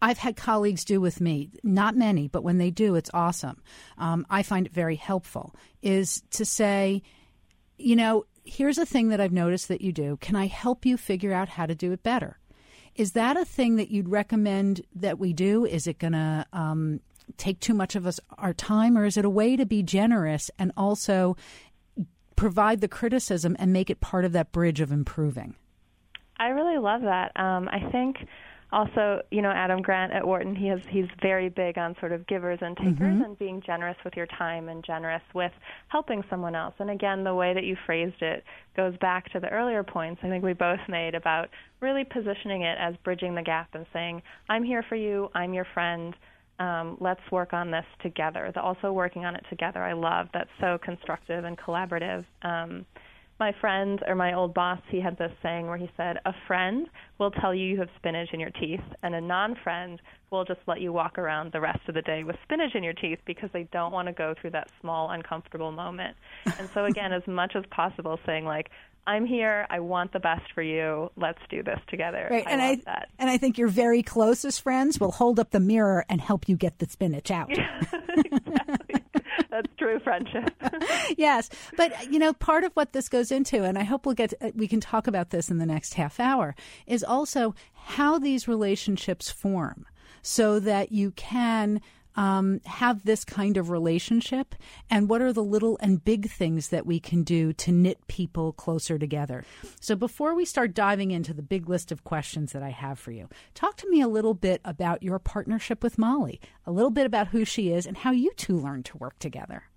[0.00, 3.60] I've had colleagues do with me, not many, but when they do, it's awesome.
[3.98, 7.02] Um, I find it very helpful, is to say,
[7.76, 10.16] you know, here's a thing that I've noticed that you do.
[10.20, 12.38] Can I help you figure out how to do it better?
[12.98, 15.64] Is that a thing that you'd recommend that we do?
[15.64, 16.98] Is it going to um,
[17.36, 20.50] take too much of us our time, or is it a way to be generous
[20.58, 21.36] and also
[22.34, 25.54] provide the criticism and make it part of that bridge of improving?
[26.38, 27.30] I really love that.
[27.36, 28.26] Um, I think
[28.70, 32.26] also, you know, Adam Grant at Wharton, he has he's very big on sort of
[32.26, 33.22] givers and takers mm-hmm.
[33.22, 35.52] and being generous with your time and generous with
[35.88, 36.74] helping someone else.
[36.78, 38.44] And again, the way that you phrased it
[38.76, 41.48] goes back to the earlier points I think we both made about
[41.80, 45.30] really positioning it as bridging the gap and saying, "I'm here for you.
[45.34, 46.14] I'm your friend."
[46.58, 48.50] Um, let's work on this together.
[48.52, 50.28] The also working on it together, I love.
[50.34, 52.24] That's so constructive and collaborative.
[52.42, 52.84] Um,
[53.40, 56.88] my friend or my old boss, he had this saying where he said, A friend
[57.18, 60.60] will tell you you have spinach in your teeth, and a non friend will just
[60.66, 63.48] let you walk around the rest of the day with spinach in your teeth because
[63.52, 66.16] they don't want to go through that small, uncomfortable moment.
[66.58, 68.70] And so, again, as much as possible, saying, like,
[69.08, 69.66] I'm here.
[69.70, 71.10] I want the best for you.
[71.16, 72.28] Let's do this together.
[72.30, 72.46] Right.
[72.46, 73.08] I and I that.
[73.18, 76.56] and I think your very closest friends will hold up the mirror and help you
[76.56, 77.50] get the spinach out.
[77.58, 77.80] Yeah,
[78.18, 78.77] exactly.
[79.58, 80.50] That's true friendship.
[81.18, 84.14] yes, but uh, you know, part of what this goes into, and I hope we'll
[84.14, 86.54] get uh, we can talk about this in the next half hour,
[86.86, 89.84] is also how these relationships form,
[90.22, 91.80] so that you can
[92.18, 94.56] um, have this kind of relationship?
[94.90, 98.52] And what are the little and big things that we can do to knit people
[98.52, 99.44] closer together?
[99.80, 103.12] So, before we start diving into the big list of questions that I have for
[103.12, 107.06] you, talk to me a little bit about your partnership with Mollie, a little bit
[107.06, 109.67] about who she is, and how you two learned to work together.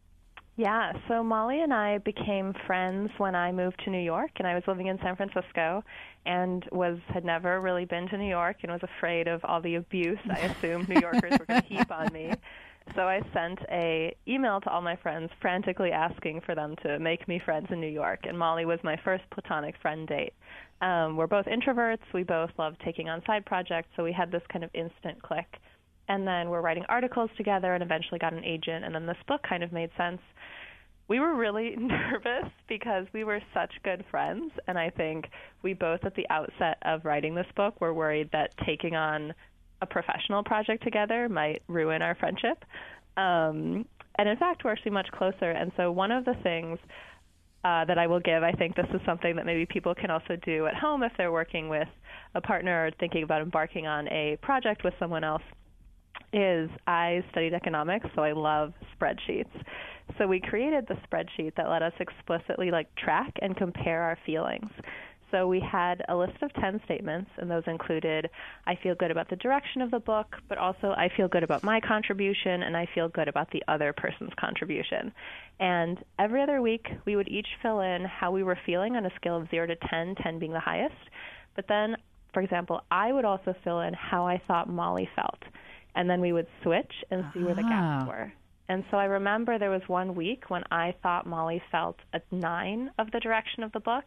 [0.61, 4.53] Yeah, so Mollie and I became friends when I moved to New York and I
[4.53, 5.83] was living in San Francisco
[6.27, 9.73] and was had never really been to New York and was afraid of all the
[9.73, 12.31] abuse I assumed New Yorkers were going to heap on me.
[12.93, 17.27] So I sent a email to all my friends frantically asking for them to make
[17.27, 20.33] me friends in New York and Mollie was my first platonic friend date.
[20.81, 24.43] Um, we're both introverts, we both love taking on side projects, so we had this
[24.51, 25.57] kind of instant click
[26.11, 29.41] and then we're writing articles together and eventually got an agent and then this book
[29.47, 30.19] kind of made sense
[31.07, 35.25] we were really nervous because we were such good friends and i think
[35.63, 39.33] we both at the outset of writing this book were worried that taking on
[39.81, 42.65] a professional project together might ruin our friendship
[43.15, 43.85] um,
[44.17, 46.77] and in fact we're actually much closer and so one of the things
[47.63, 48.41] uh, that I will give.
[48.41, 51.31] I think this is something that maybe people can also do at home if they're
[51.31, 51.87] working with
[52.33, 55.43] a partner or thinking about embarking on a project with someone else
[56.33, 59.51] is I studied economics, so I love spreadsheets.
[60.17, 64.69] So we created the spreadsheet that let us explicitly like track and compare our feelings.
[65.31, 68.29] So we had a list of 10 statements, and those included
[68.67, 71.63] I feel good about the direction of the book, but also I feel good about
[71.63, 75.13] my contribution, and I feel good about the other person's contribution.
[75.59, 79.15] And every other week, we would each fill in how we were feeling on a
[79.15, 80.95] scale of 0 to 10, 10 being the highest.
[81.55, 81.95] But then,
[82.33, 85.39] for example, I would also fill in how I thought Mollie felt
[85.95, 88.07] and then we would switch and see where the gaps ah.
[88.07, 88.33] were.
[88.69, 92.89] And so I remember there was one week when I thought Mollie felt a nine
[92.97, 94.05] of the direction of the book,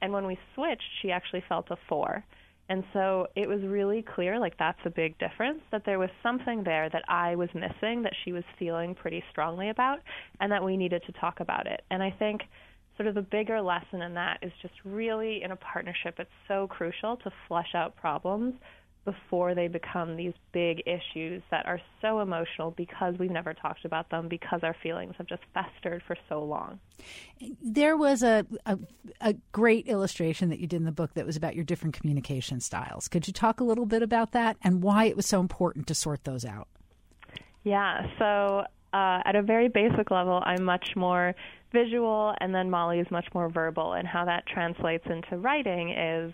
[0.00, 2.24] and when we switched, she actually felt a four.
[2.68, 6.62] And so it was really clear, like that's a big difference, that there was something
[6.64, 9.98] there that I was missing that she was feeling pretty strongly about,
[10.40, 11.82] and that we needed to talk about it.
[11.90, 12.42] And I think
[12.96, 16.68] sort of the bigger lesson in that is just really in a partnership, it's so
[16.68, 18.54] crucial to flesh out problems
[19.04, 24.10] before they become these big issues that are so emotional because we've never talked about
[24.10, 26.78] them because our feelings have just festered for so long.
[27.62, 28.78] There was a, a,
[29.20, 32.60] a great illustration that you did in the book that was about your different communication
[32.60, 33.08] styles.
[33.08, 35.94] Could you talk a little bit about that and why it was so important to
[35.94, 36.68] sort those out?
[37.62, 41.34] Yeah, so uh, at a very basic level, I'm much more
[41.72, 46.32] visual, and then Mollie is much more verbal, and how that translates into writing is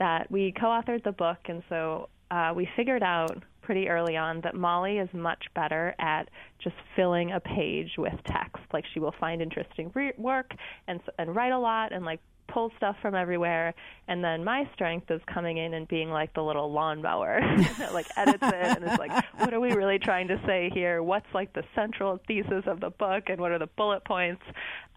[0.00, 4.56] that we co-authored the book, and so uh, we figured out pretty early on that
[4.56, 6.28] Mollie is much better at
[6.62, 8.62] just filling a page with text.
[8.72, 10.50] Like she will find interesting re- work
[10.88, 12.20] and and write a lot and like
[12.52, 13.74] pull stuff from everywhere.
[14.08, 17.40] And then my strength is coming in and being like the little lawnmower
[17.78, 21.02] that like edits it and is like, what are we really trying to say here?
[21.02, 24.42] What's like the central thesis of the book and what are the bullet points?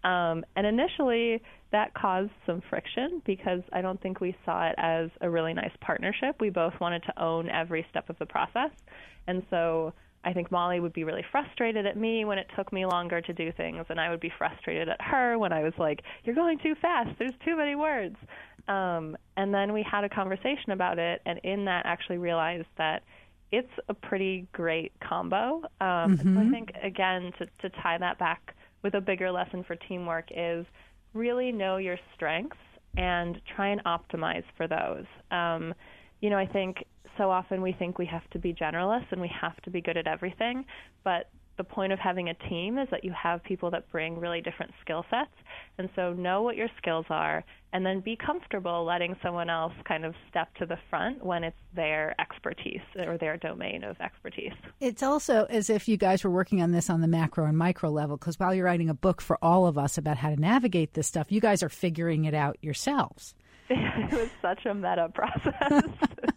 [0.02, 5.10] Um, and initially, that caused some friction because I don't think we saw it as
[5.20, 6.36] a really nice partnership.
[6.40, 8.70] We both wanted to own every step of the process.
[9.26, 12.86] And so I think Mollie would be really frustrated at me when it took me
[12.86, 16.02] longer to do things, and I would be frustrated at her when I was like,
[16.24, 17.10] "You're going too fast.
[17.18, 18.16] There's too many words."
[18.66, 23.02] Um, and then we had a conversation about it, and in that, actually realized that
[23.52, 25.62] it's a pretty great combo.
[25.80, 25.84] Mm-hmm.
[25.84, 29.76] Um, So I think again to to tie that back with a bigger lesson for
[29.76, 30.66] teamwork is
[31.12, 32.56] really know your strengths
[32.96, 35.06] and try and optimize for those.
[35.30, 35.74] Um,
[36.20, 36.84] you know, I think
[37.18, 39.96] so often we think we have to be generalists and we have to be good
[39.96, 40.64] at everything,
[41.02, 44.40] but the point of having a team is that you have people that bring really
[44.40, 45.30] different skill sets.
[45.78, 50.04] And so know what your skills are and then be comfortable letting someone else kind
[50.04, 54.52] of step to the front when it's their expertise or their domain of expertise.
[54.80, 57.90] It's also as if you guys were working on this on the macro and micro
[57.90, 60.94] level because while you're writing a book for all of us about how to navigate
[60.94, 63.34] this stuff, you guys are figuring it out yourselves.
[63.70, 65.84] it was such a meta process.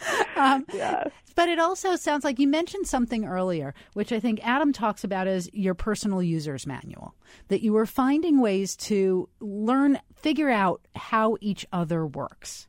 [0.36, 1.04] Um, yeah.
[1.34, 5.26] But it also sounds like you mentioned something earlier, which I think Adam talks about
[5.26, 7.14] as your personal user's manual,
[7.48, 12.68] that you were finding ways to learn, figure out how each other works.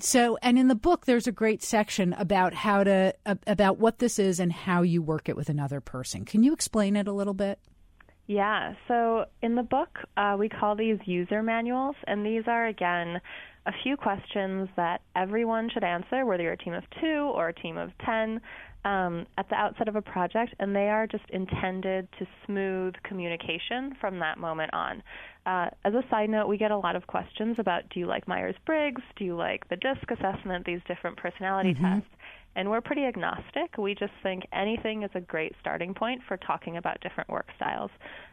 [0.00, 3.14] So, and in the book, there's a great section about how to,
[3.46, 6.24] about what this is and how you work it with another person.
[6.24, 7.58] Can you explain it a little bit?
[8.28, 13.20] Yeah, so in the book, uh, we call these user manuals, and these are, again,
[13.68, 17.54] a few questions that everyone should answer, whether you're a team of two or a
[17.54, 18.40] team of 10,
[18.84, 23.94] um, at the outset of a project, and they are just intended to smooth communication
[24.00, 25.02] from that moment on.
[25.44, 28.26] Uh, as a side note, we get a lot of questions about do you like
[28.26, 29.02] Myers Briggs?
[29.16, 32.08] Do you like the DISC assessment, these different personality tests?
[32.56, 33.78] And we're pretty agnostic.
[33.78, 37.90] We just think anything is a great starting point for talking about different work styles.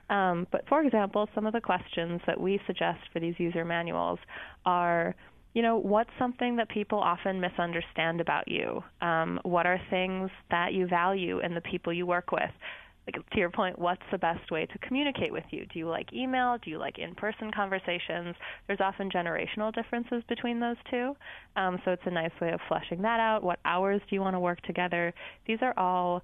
[0.10, 4.19] Um, but for example, some of the questions that we suggest for these user manuals
[4.65, 5.15] are
[5.56, 8.84] you know, what's something that people often misunderstand about you?
[9.01, 12.51] Um, what are things that you value in the people you work with?
[13.07, 15.65] Like to your point, what's the best way to communicate with you?
[15.71, 16.57] Do you like email?
[16.63, 18.35] Do you like in-person conversations?
[18.67, 21.15] There's often generational differences between those two,
[21.55, 23.43] um, so it's a nice way of fleshing that out.
[23.43, 25.13] What hours do you want to work together?
[25.45, 26.23] These are all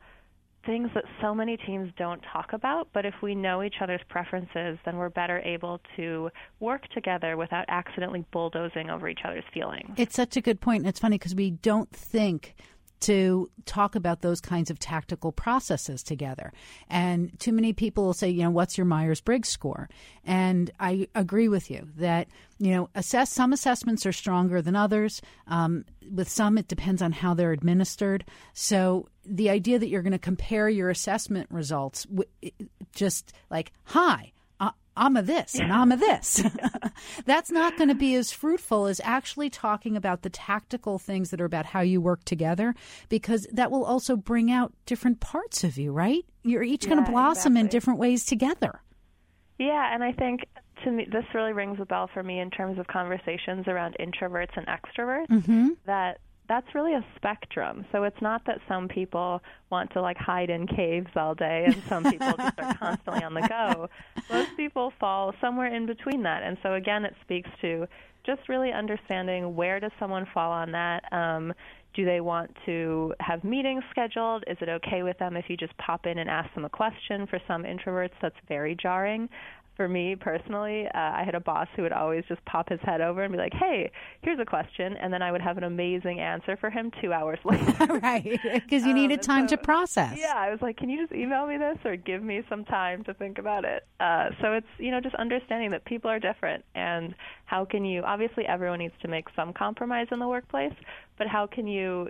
[0.65, 4.77] things that so many teams don't talk about, but if we know each other's preferences,
[4.85, 9.89] then we're better able to work together without accidentally bulldozing over each other's feelings.
[9.97, 10.81] It's such a good point.
[10.81, 12.55] And it's funny because we don't think
[13.01, 16.53] to talk about those kinds of tactical processes together.
[16.89, 19.89] And too many people will say, you know, what's your Myers Briggs score?
[20.23, 22.27] And I agree with you that,
[22.59, 25.21] you know, assess some assessments are stronger than others.
[25.47, 28.25] Um, with some, it depends on how they're administered.
[28.53, 32.07] So the idea that you're going to compare your assessment results,
[32.93, 34.31] just like, hi,
[35.01, 36.43] I'm a this and I'm a this.
[37.25, 41.41] That's not going to be as fruitful as actually talking about the tactical things that
[41.41, 42.75] are about how you work together,
[43.09, 46.23] because that will also bring out different parts of you, right?
[46.43, 48.81] You're each Yeah, going to blossom in different ways together.
[49.57, 50.41] Yeah, and I think
[50.83, 54.55] to me this really rings a bell for me in terms of conversations around introverts
[54.55, 55.27] and extroverts.
[55.27, 55.69] Mm-hmm.
[55.85, 56.19] That
[56.51, 57.85] that's really a spectrum.
[57.93, 61.81] So it's not that some people want to like hide in caves all day and
[61.87, 63.87] some people just are constantly on the go.
[64.29, 66.43] Most people fall somewhere in between that.
[66.43, 67.87] And so again it speaks to
[68.25, 71.05] just really understanding where does someone fall on that.
[71.13, 71.53] Um,
[71.93, 74.43] do they want to have meetings scheduled?
[74.45, 77.27] Is it okay with them if you just pop in and ask them a question?
[77.27, 79.29] For some introverts, that's very jarring.
[79.81, 83.01] For me personally, uh, I had a boss who would always just pop his head
[83.01, 83.89] over and be like, "Hey,
[84.21, 87.39] here's a question," and then I would have an amazing answer for him two hours
[87.45, 87.85] later.
[88.03, 88.39] right.
[88.53, 90.19] Because you Um, needed time so- to process.
[90.19, 93.03] Yeah, I was like, can you just email me this or give me some time
[93.05, 93.87] to think about it?
[93.99, 97.15] Uh, so it's, you know, just understanding that people are different and
[97.45, 100.75] how can you, obviously, everyone needs to make some compromise in the workplace,
[101.17, 102.07] but how can you,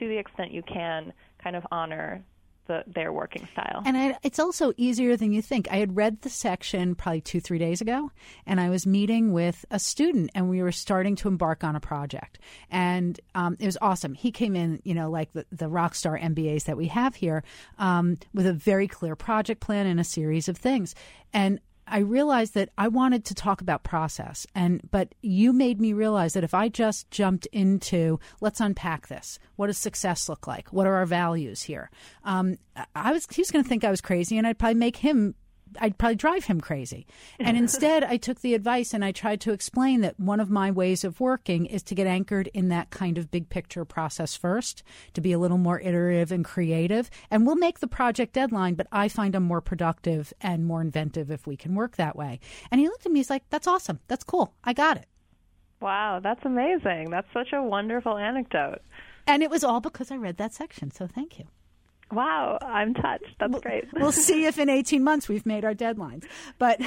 [0.00, 2.24] to the extent you can, kind of honor
[2.66, 3.82] the, their working style?
[3.84, 5.68] And I, it's also easier than you think.
[5.70, 8.10] I had read the section probably two, three days ago,
[8.46, 11.80] and I was meeting with a student, and we were starting to embark on a
[11.80, 12.38] project.
[12.70, 14.14] And um, it was awesome.
[14.14, 17.44] He came in, you know, like the, the rock star MBAs that we have here,
[17.78, 20.94] um, with a very clear project plan and a series of things.
[21.32, 25.92] And I realized that I wanted to talk about process and but you made me
[25.92, 29.38] realize that if I just jumped into let's unpack this.
[29.56, 30.72] What does success look like?
[30.72, 31.90] What are our values here?
[32.24, 32.58] Um,
[32.94, 35.34] I was he was going to think I was crazy and I'd probably make him
[35.80, 37.06] I'd probably drive him crazy.
[37.38, 40.70] And instead, I took the advice and I tried to explain that one of my
[40.70, 44.82] ways of working is to get anchored in that kind of big picture process first,
[45.14, 47.10] to be a little more iterative and creative.
[47.30, 51.30] And we'll make the project deadline, but I find I'm more productive and more inventive
[51.30, 52.40] if we can work that way.
[52.70, 54.00] And he looked at me, he's like, that's awesome.
[54.08, 54.54] That's cool.
[54.64, 55.06] I got it.
[55.80, 57.10] wow, that's amazing.
[57.10, 58.80] That's such a wonderful anecdote.
[59.26, 60.90] And it was all because I read that section.
[60.90, 61.46] So thank you.
[62.12, 63.34] Wow, I'm touched.
[63.38, 63.84] That's great.
[63.94, 66.24] We'll see if in 18 months we've made our deadlines.
[66.58, 66.80] But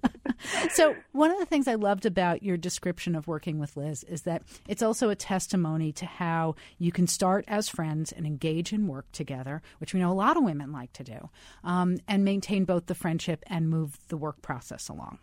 [0.70, 4.22] so, one of the things I loved about your description of working with Liz is
[4.22, 8.86] that it's also a testimony to how you can start as friends and engage in
[8.86, 11.30] work together, which we know a lot of women like to do,
[11.64, 15.18] um, and maintain both the friendship and move the work process along.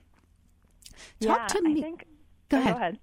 [1.20, 1.82] Talk yeah, to me.
[1.82, 2.06] Think,
[2.50, 2.74] go, oh, ahead.
[2.74, 3.00] go ahead.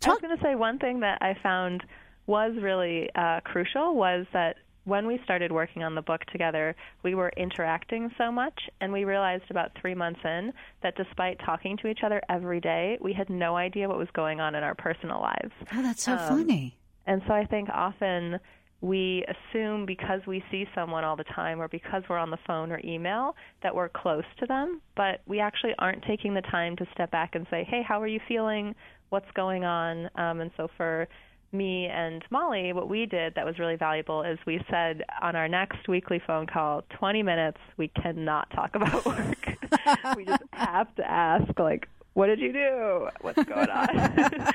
[0.00, 1.84] Talk- I was going to say one thing that I found
[2.26, 7.14] was really uh, crucial was that when we started working on the book together, we
[7.14, 10.52] were interacting so much, and we realized about three months in
[10.82, 14.40] that despite talking to each other every day, we had no idea what was going
[14.40, 15.52] on in our personal lives.
[15.74, 16.78] Oh, that's so um, funny.
[17.06, 18.38] And so I think often
[18.80, 22.72] we assume because we see someone all the time or because we're on the phone
[22.72, 26.86] or email that we're close to them, but we actually aren't taking the time to
[26.94, 28.74] step back and say, hey, how are you feeling?
[29.10, 30.08] What's going on?
[30.14, 31.08] Um, and so for
[31.52, 35.48] me and Mollie, what we did that was really valuable is we said on our
[35.48, 39.56] next weekly phone call, 20 minutes, we cannot talk about work.
[40.16, 43.08] we just have to ask, like, what did you do?
[43.20, 44.52] What's going on?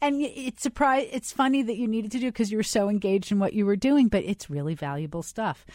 [0.00, 3.32] and it's surprise it's funny that you needed to do because you were so engaged
[3.32, 5.66] in what you were doing but it's really valuable stuff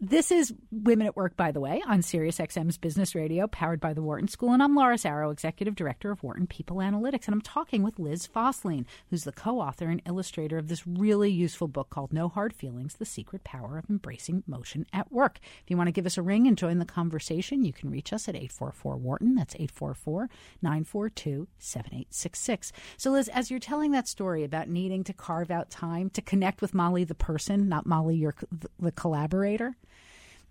[0.00, 4.00] this is Women at Work, by the way, on SiriusXM's Business Radio, powered by the
[4.00, 4.52] Wharton School.
[4.52, 7.26] And I'm Laura Zarrow, Executive Director of Wharton People Analytics.
[7.26, 11.30] And I'm talking with Liz Fosslien, who's the co author and illustrator of this really
[11.30, 15.38] useful book called No Hard Feelings The Secret Power of Embracing Emotion at Work.
[15.42, 18.14] If you want to give us a ring and join the conversation, you can reach
[18.14, 19.34] us at 844 Wharton.
[19.34, 20.30] That's 844
[20.62, 22.72] 942 7866.
[22.96, 26.62] So, Liz, as you're telling that story about needing to carve out time to connect
[26.62, 28.34] with Mollie the person, not Mollie your,
[28.78, 29.76] the collaborator,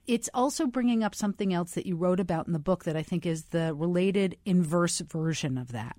[0.09, 3.03] it's also bringing up something else that you wrote about in the book that I
[3.03, 5.97] think is the related inverse version of that.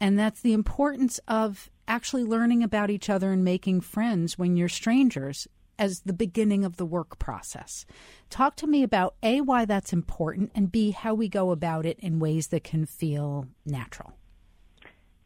[0.00, 4.68] And that's the importance of actually learning about each other and making friends when you're
[4.68, 7.84] strangers as the beginning of the work process.
[8.30, 11.98] Talk to me about A, why that's important, and B, how we go about it
[11.98, 14.17] in ways that can feel natural.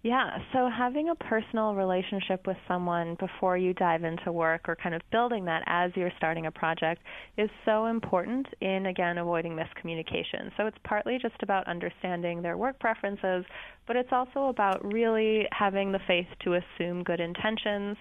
[0.05, 4.97] Yeah, so having a personal relationship with someone before you dive into work or kind
[4.97, 7.03] of building that as you're starting a project
[7.39, 10.51] is so important in, again, avoiding miscommunication.
[10.57, 13.45] So it's partly just about understanding their work preferences,
[13.87, 17.97] but it's also about really having the faith to assume good intentions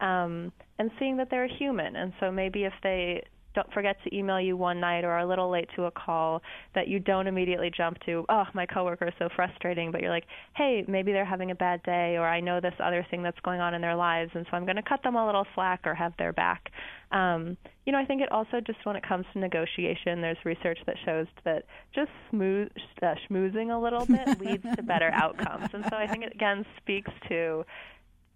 [0.00, 0.50] um,
[0.80, 1.94] and seeing that they're human.
[1.94, 3.22] And so maybe if they
[3.54, 6.42] don't forget to email you one night or are a little late to a call
[6.74, 10.26] that you don't immediately jump to, oh, my coworker is so frustrating, but you're like,
[10.56, 13.60] hey, maybe they're having a bad day or I know this other thing that's going
[13.60, 15.94] on in their lives and so I'm going to cut them a little slack or
[15.94, 16.70] have their back.
[17.12, 20.78] Um, you know, I think it also just when it comes to negotiation, there's research
[20.86, 22.68] that shows that just smooth,
[23.02, 25.68] uh, schmoozing a little bit leads to better outcomes.
[25.72, 27.64] And so I think it again speaks to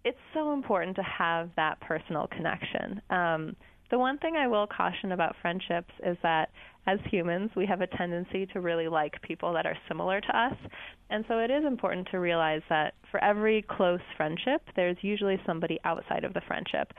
[0.05, 3.01] it's so important to have that personal connection.
[3.09, 3.55] Um,
[3.91, 6.49] the one thing I will caution about friendships is that
[6.87, 10.55] as humans, we have a tendency to really like people that are similar to us.
[11.09, 15.79] And so it is important to realize that for every close friendship, there's usually somebody
[15.83, 16.91] outside of the friendship.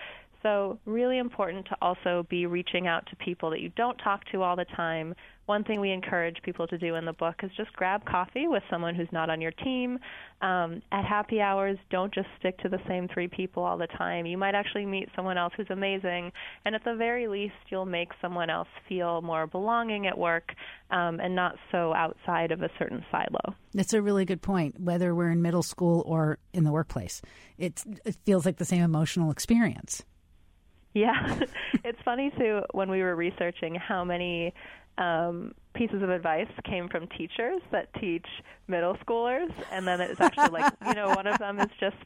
[0.43, 4.43] So, really important to also be reaching out to people that you don't talk to
[4.43, 5.15] all the time.
[5.45, 8.63] One thing we encourage people to do in the book is just grab coffee with
[8.71, 9.99] someone who's not on your team.
[10.41, 14.25] Um, at happy hours, don't just stick to the same three people all the time.
[14.25, 16.33] You might actually meet someone else who's amazing,
[16.65, 20.55] and at the very least, you'll make someone else feel more belonging at work
[20.91, 23.55] um, and not so outside of a certain silo.
[23.75, 24.81] That's a really good point.
[24.81, 27.21] Whether we're in middle school or in the workplace,
[27.59, 27.83] it
[28.25, 30.03] feels like the same emotional experience.
[30.95, 31.41] Yeah,
[31.85, 34.53] it's funny too when we were researching how many
[34.99, 38.27] um, pieces of advice came from teachers that teach
[38.69, 41.97] middle schoolers, and then it's actually like you know one of them is just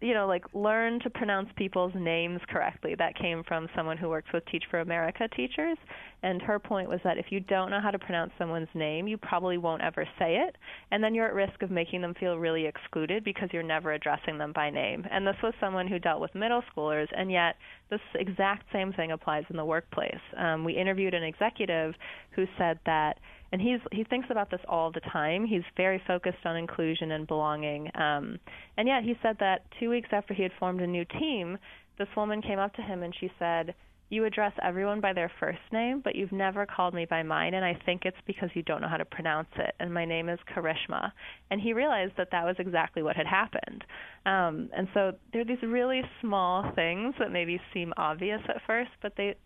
[0.00, 2.94] you know, like learn to pronounce people's names correctly.
[2.94, 5.76] That came from someone who works with Teach for America teachers.
[6.22, 9.16] And her point was that if you don't know how to pronounce someone's name, you
[9.16, 10.56] probably won't ever say it.
[10.90, 14.38] And then you're at risk of making them feel really excluded because you're never addressing
[14.38, 15.06] them by name.
[15.10, 17.56] And this was someone who dealt with middle schoolers, and yet
[17.90, 20.20] this exact same thing applies in the workplace.
[20.36, 21.94] Um, we interviewed an executive
[22.32, 23.18] who said that
[23.50, 25.46] and he's he thinks about this all the time.
[25.46, 27.90] He's very focused on inclusion and belonging.
[27.94, 28.38] Um,
[28.76, 31.56] and yet he said that two weeks after he had formed a new team,
[31.98, 33.74] this woman came up to him and she said,
[34.10, 37.64] "You address everyone by their first name, but you've never called me by mine, and
[37.64, 39.74] I think it's because you don't know how to pronounce it.
[39.80, 41.12] And my name is Karishma."
[41.50, 43.84] And he realized that that was exactly what had happened.
[44.26, 48.90] Um, and so there are these really small things that maybe seem obvious at first,
[49.02, 49.36] but they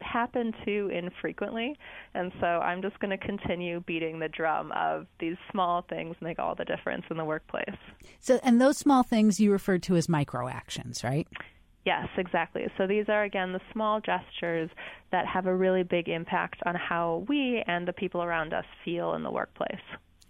[0.00, 1.76] happen too infrequently.
[2.14, 6.38] And so I'm just going to continue beating the drum of these small things make
[6.38, 7.76] all the difference in the workplace.
[8.20, 11.26] So, and those small things you referred to as micro actions, right?
[11.84, 12.66] Yes, exactly.
[12.78, 14.70] So these are, again, the small gestures
[15.12, 19.14] that have a really big impact on how we and the people around us feel
[19.14, 19.82] in the workplace.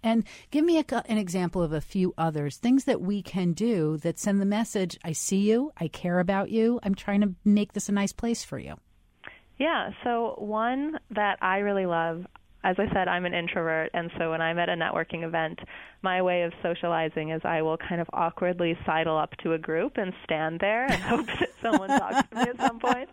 [0.03, 3.97] And give me a, an example of a few others, things that we can do
[3.97, 7.73] that send the message I see you, I care about you, I'm trying to make
[7.73, 8.75] this a nice place for you.
[9.57, 12.27] Yeah, so one that I really love,
[12.65, 15.59] as I said, I'm an introvert, and so when I'm at a networking event,
[16.01, 19.97] my way of socializing is I will kind of awkwardly sidle up to a group
[19.97, 23.09] and stand there and hope that someone talks to me at some point.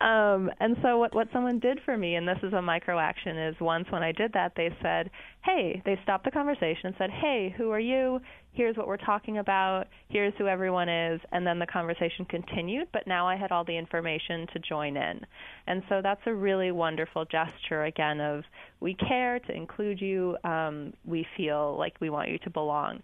[0.00, 3.38] Um, and so what what someone did for me, and this is a micro action,
[3.38, 5.10] is once when I did that, they said,
[5.44, 8.20] "Hey," they stopped the conversation and said, "Hey, who are you?
[8.52, 9.86] Here's what we're talking about.
[10.08, 13.76] Here's who everyone is." And then the conversation continued, but now I had all the
[13.76, 15.24] information to join in.
[15.66, 18.44] And so that's a really wonderful gesture again of
[18.80, 20.36] we care to include you.
[20.44, 23.02] Um, we feel like we want you to belong.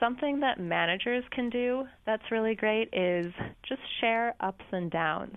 [0.00, 3.32] Something that managers can do that's really great is
[3.62, 5.36] just share ups and downs.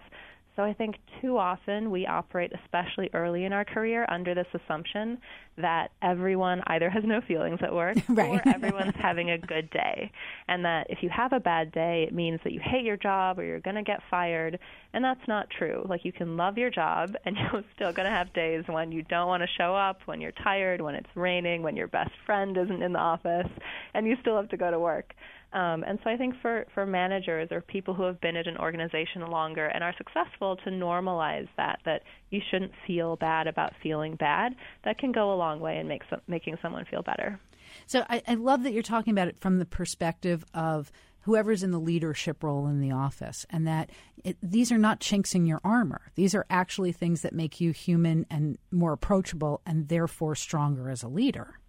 [0.58, 5.20] So I think too often we operate, especially early in our career, under this assumption
[5.56, 8.42] that everyone either has no feelings at work right.
[8.44, 10.12] or everyone's having a good day.
[10.48, 13.38] And that if you have a bad day, it means that you hate your job
[13.38, 14.58] or you're going to get fired.
[14.94, 15.86] And that's not true.
[15.88, 19.04] Like you can love your job and you're still going to have days when you
[19.04, 22.58] don't want to show up, when you're tired, when it's raining, when your best friend
[22.58, 23.50] isn't in the office,
[23.94, 25.14] and you still have to go to work.
[25.54, 28.58] Um, and so I think for, for managers or people who have been at an
[28.58, 34.16] organization longer and are successful to normalize that, that you shouldn't feel bad about feeling
[34.16, 37.40] bad, that can go a long way in make some, making someone feel better.
[37.86, 40.92] So I, I love that you're talking about it from the perspective of
[41.22, 43.90] whoever's in the leadership role in the office, and that
[44.24, 46.12] it, these are not chinks in your armor.
[46.16, 51.04] These are actually things that make you human and more approachable, and therefore stronger as
[51.04, 51.60] a leader.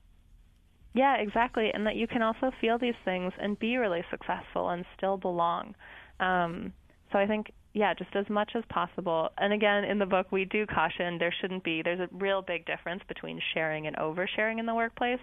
[0.95, 1.71] Yeah, exactly.
[1.73, 5.75] And that you can also feel these things and be really successful and still belong.
[6.21, 6.73] Um,
[7.13, 9.31] so I think, yeah, just as much as possible.
[9.39, 12.67] And again, in the book, we do caution there shouldn't be, there's a real big
[12.67, 15.21] difference between sharing and oversharing in the workplace.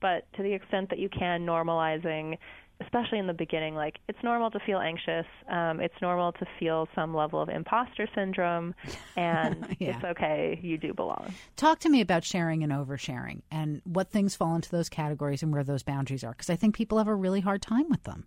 [0.00, 2.38] But to the extent that you can, normalizing
[2.80, 5.26] especially in the beginning, like it's normal to feel anxious.
[5.48, 8.74] Um, it's normal to feel some level of imposter syndrome,
[9.16, 9.96] and yeah.
[9.96, 10.58] it's okay.
[10.62, 11.34] You do belong.
[11.56, 15.52] Talk to me about sharing and oversharing, and what things fall into those categories and
[15.52, 18.26] where those boundaries are, because I think people have a really hard time with them.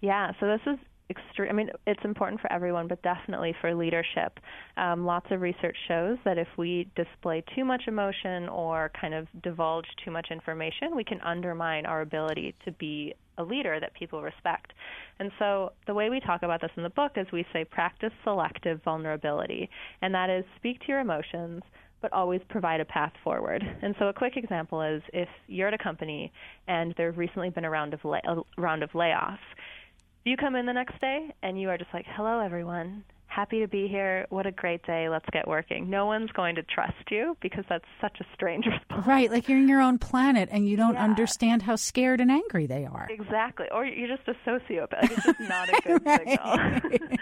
[0.00, 0.78] Yeah, so this is
[1.10, 1.50] extreme.
[1.50, 4.38] I mean, it's important for everyone, but definitely for leadership.
[4.76, 9.26] Um, lots of research shows that if we display too much emotion or kind of
[9.42, 14.22] divulge too much information, we can undermine our ability to be a leader that people
[14.22, 14.72] respect.
[15.18, 18.12] And so the way we talk about this in the book is we say practice
[18.24, 19.68] selective vulnerability,
[20.02, 21.62] and that is speak to your emotions
[22.02, 23.64] but always provide a path forward.
[23.82, 26.30] And so a quick example is if you're at a company
[26.68, 29.38] and there's recently been a round of lay- a round of layoffs,
[30.26, 33.04] you come in the next day and you are just like, "Hello everyone
[33.36, 34.26] happy to be here.
[34.30, 35.10] What a great day.
[35.10, 35.90] Let's get working.
[35.90, 39.06] No one's going to trust you because that's such a strange response.
[39.06, 41.04] Right, like you're in your own planet and you don't yeah.
[41.04, 43.06] understand how scared and angry they are.
[43.10, 43.66] Exactly.
[43.70, 45.10] Or you're just a sociopath.
[45.12, 46.28] It's just not a good right.
[46.28, 47.18] signal.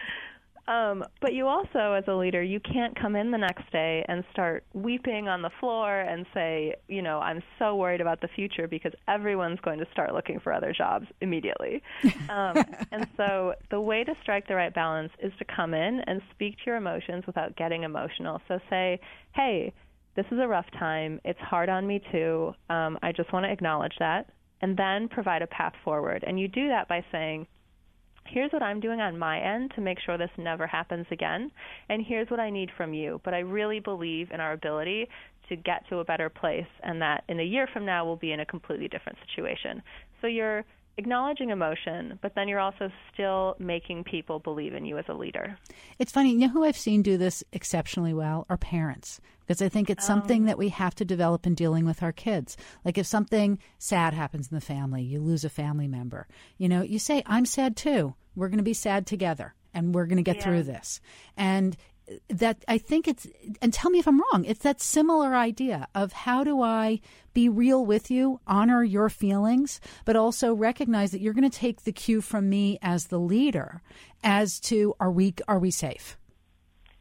[0.67, 4.25] Um, but you also, as a leader, you can't come in the next day and
[4.33, 8.67] start weeping on the floor and say, you know, I'm so worried about the future
[8.67, 11.83] because everyone's going to start looking for other jobs immediately.
[12.29, 12.57] Um,
[12.91, 16.57] and so the way to strike the right balance is to come in and speak
[16.57, 18.41] to your emotions without getting emotional.
[18.49, 18.99] So say,
[19.35, 19.73] hey,
[20.17, 21.21] this is a rough time.
[21.25, 22.55] It's hard on me too.
[22.71, 24.31] Um, I just want to acknowledge that.
[24.63, 26.25] And then provide a path forward.
[26.27, 27.47] And you do that by saying,
[28.27, 31.51] here's what I'm doing on my end to make sure this never happens again,
[31.89, 33.21] and here's what I need from you.
[33.25, 35.09] But I really believe in our ability
[35.49, 38.33] to get to a better place, and that in a year from now, we'll be
[38.33, 39.83] in a completely different situation.
[40.21, 40.65] So you're
[40.97, 45.59] acknowledging emotion, but then you're also still making people believe in you as a leader.
[45.99, 49.21] It's funny, you know who I've seen do this exceptionally well are parents.
[49.41, 52.13] Because I think it's something um, that we have to develop in dealing with our
[52.13, 52.57] kids.
[52.83, 56.27] Like if something sad happens in the family, you lose a family member,
[56.57, 58.15] you know, you say, I'm sad too.
[58.35, 60.45] We're going to be sad together and we're going to get yeah.
[60.45, 61.01] through this.
[61.37, 61.77] And
[62.29, 63.27] that I think it's,
[63.63, 67.01] and tell me if I'm wrong, it's that similar idea of how do I
[67.33, 71.83] be real with you, honor your feelings, but also recognize that you're going to take
[71.83, 73.83] the cue from me as the leader
[74.23, 76.17] as to are we, are we safe?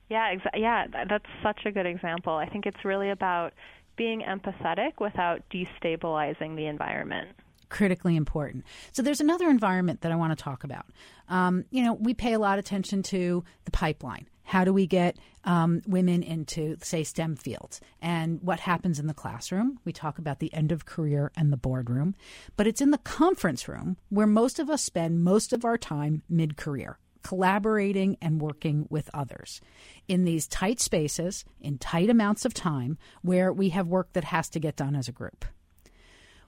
[0.09, 2.33] Yeah, exa- yeah, that's such a good example.
[2.33, 3.53] I think it's really about
[3.95, 7.29] being empathetic without destabilizing the environment
[7.69, 8.63] critically important.
[8.91, 10.85] So there's another environment that I want to talk about.
[11.27, 14.27] Um, you know, we pay a lot of attention to the pipeline.
[14.43, 17.81] How do we get um, women into, say, STEM fields?
[18.01, 19.79] And what happens in the classroom?
[19.85, 22.15] We talk about the end of career and the boardroom,
[22.55, 26.23] but it's in the conference room where most of us spend most of our time
[26.29, 29.61] mid career collaborating and working with others
[30.07, 34.49] in these tight spaces, in tight amounts of time, where we have work that has
[34.49, 35.45] to get done as a group.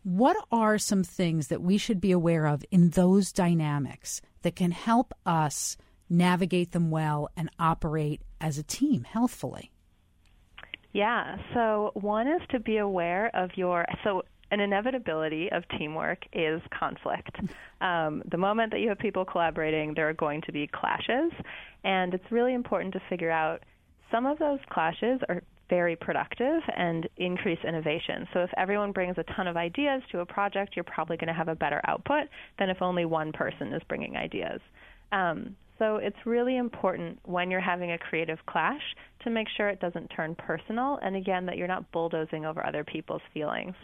[0.03, 4.71] What are some things that we should be aware of in those dynamics that can
[4.71, 5.77] help us
[6.09, 9.71] navigate them well and operate as a team healthfully?
[10.93, 16.61] Yeah, so one is to be aware of your so an inevitability of teamwork is
[16.77, 17.37] conflict.
[17.81, 21.31] Um, the moment that you have people collaborating, there are going to be clashes,
[21.83, 23.63] and it's really important to figure out
[24.09, 28.27] some of those clashes are very productive and increase innovation.
[28.33, 31.33] So if everyone brings a ton of ideas to a project, you're probably going to
[31.33, 32.27] have a better output
[32.57, 34.61] than if only one person is bringing ideas.
[35.11, 38.81] Um, so it's really important when you're having a creative clash
[39.23, 42.83] to make sure it doesn't turn personal and again that you're not bulldozing over other
[42.83, 43.75] people's feelings.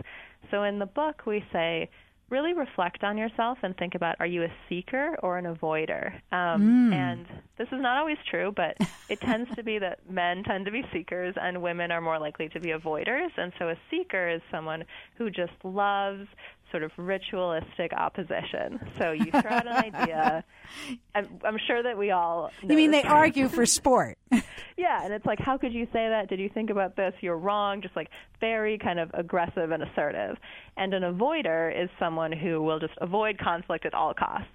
[0.50, 1.90] So in the book we say
[2.32, 6.14] really reflect on yourself and think about are you a seeker or an avoider?
[6.32, 6.94] Um, mm.
[6.94, 7.26] And
[7.58, 8.78] this is not always true, but
[9.10, 12.48] it tends to be that men tend to be seekers and women are more likely
[12.50, 13.30] to be avoiders.
[13.38, 14.86] And so a seeker is someone
[15.18, 16.28] who just loves
[16.72, 18.80] sort of ritualistic opposition.
[18.98, 20.44] So you throw out an idea.
[21.16, 22.50] I'm, I'm sure that we all.
[22.62, 24.18] You mean they argue for sport?
[24.78, 26.30] yeah, and it's like, how could you say that?
[26.30, 27.14] Did you think about this?
[27.22, 27.82] You're wrong.
[27.82, 28.10] Just like
[28.40, 30.38] very kind of aggressive and assertive.
[30.78, 34.48] And an avoider is someone who will just avoid conflict at all costs.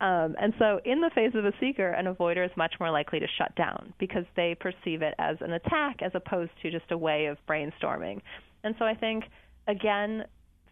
[0.00, 3.20] Um, and so, in the face of a seeker, an avoider is much more likely
[3.20, 6.98] to shut down because they perceive it as an attack as opposed to just a
[6.98, 8.20] way of brainstorming.
[8.64, 9.24] And so, I think,
[9.68, 10.24] again,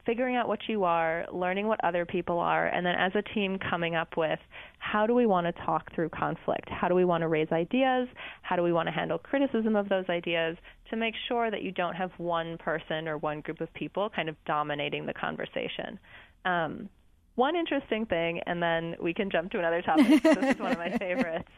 [0.04, 3.58] figuring out what you are, learning what other people are, and then as a team
[3.58, 4.38] coming up with
[4.78, 6.68] how do we want to talk through conflict?
[6.68, 8.08] How do we want to raise ideas?
[8.42, 10.56] How do we want to handle criticism of those ideas
[10.90, 14.28] to make sure that you don't have one person or one group of people kind
[14.28, 15.98] of dominating the conversation?
[16.44, 16.88] Um,
[17.34, 20.22] one interesting thing, and then we can jump to another topic.
[20.22, 21.48] this is one of my favorites.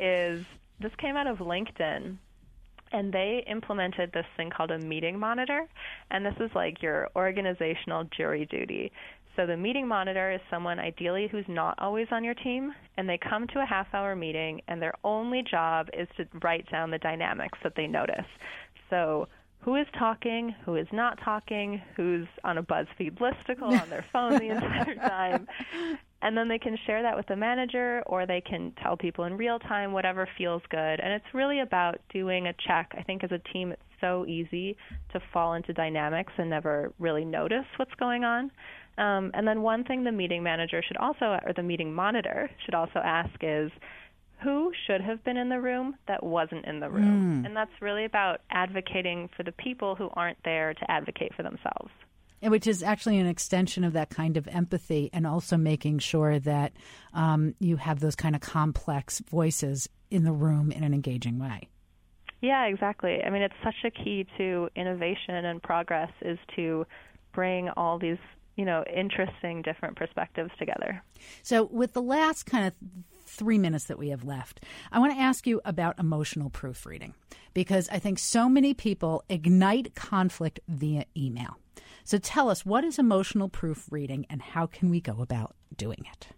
[0.00, 0.44] Is
[0.80, 2.16] this came out of LinkedIn,
[2.92, 5.66] and they implemented this thing called a meeting monitor,
[6.10, 8.92] and this is like your organizational jury duty.
[9.36, 13.18] So the meeting monitor is someone ideally who's not always on your team, and they
[13.18, 16.98] come to a half hour meeting, and their only job is to write down the
[16.98, 18.26] dynamics that they notice.
[18.90, 19.28] So
[19.60, 24.32] who is talking, who is not talking, who's on a BuzzFeed listicle on their phone
[24.32, 25.48] the entire time.
[26.22, 29.36] And then they can share that with the manager or they can tell people in
[29.36, 31.00] real time whatever feels good.
[31.00, 32.92] And it's really about doing a check.
[32.96, 34.76] I think as a team, it's so easy
[35.12, 38.50] to fall into dynamics and never really notice what's going on.
[38.98, 42.74] Um, and then one thing the meeting manager should also, or the meeting monitor should
[42.74, 43.72] also ask is,
[44.42, 47.42] who should have been in the room that wasn't in the room.
[47.42, 47.46] Mm.
[47.46, 51.90] And that's really about advocating for the people who aren't there to advocate for themselves.
[52.42, 56.38] And which is actually an extension of that kind of empathy and also making sure
[56.40, 56.72] that
[57.14, 61.68] um, you have those kind of complex voices in the room in an engaging way.
[62.40, 63.22] Yeah, exactly.
[63.24, 66.84] I mean, it's such a key to innovation and progress is to
[67.32, 68.18] bring all these
[68.56, 71.02] you know interesting different perspectives together
[71.42, 72.74] so with the last kind of
[73.32, 77.14] three minutes that we have left, I want to ask you about emotional proofreading
[77.54, 81.56] because I think so many people ignite conflict via email.
[82.04, 86.28] So tell us, what is emotional proofreading and how can we go about doing it?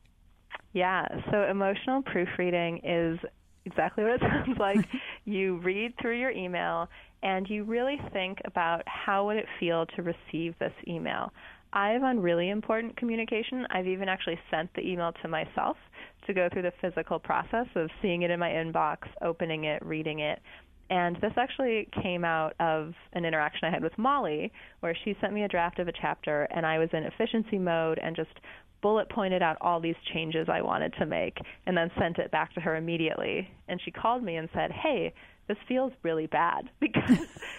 [0.73, 3.19] Yeah, so emotional proofreading is
[3.65, 4.87] exactly what it sounds like.
[5.25, 6.89] you read through your email
[7.23, 11.33] and you really think about how would it feel to receive this email.
[11.73, 15.77] I've on really important communication, I've even actually sent the email to myself
[16.27, 20.21] to go through the physical process of seeing it in my inbox, opening it, reading
[20.21, 20.41] it.
[20.91, 25.32] And this actually came out of an interaction I had with Mollie, where she sent
[25.32, 28.30] me a draft of a chapter, and I was in efficiency mode and just
[28.82, 32.53] bullet pointed out all these changes I wanted to make, and then sent it back
[32.55, 33.51] to her immediately.
[33.66, 35.14] And she called me and said, Hey,
[35.49, 37.18] this feels really bad because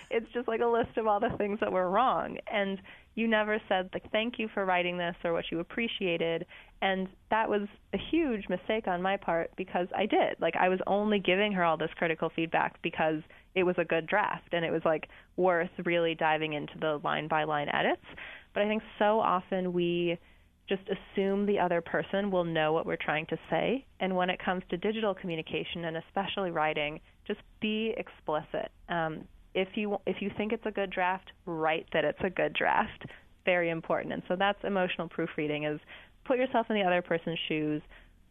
[0.09, 2.37] it's just like a list of all the things that were wrong.
[2.51, 2.79] And
[3.15, 6.45] you never said like thank you for writing this or what you appreciated.
[6.81, 10.35] And that was a huge mistake on my part because I did.
[10.39, 13.21] Like I was only giving her all this critical feedback because
[13.55, 15.07] it was a good draft and it was like
[15.37, 18.05] worth really diving into the line by line edits.
[18.53, 20.19] But I think so often we
[20.67, 23.85] just assume the other person will know what we're trying to say.
[23.99, 28.71] And when it comes to digital communication and especially writing just be explicit.
[28.89, 29.25] Um,
[29.55, 33.05] if you if you think it's a good draft, write that it's a good draft.
[33.45, 34.13] Very important.
[34.13, 35.79] And so that's emotional proofreading is
[36.25, 37.81] put yourself in the other person's shoes.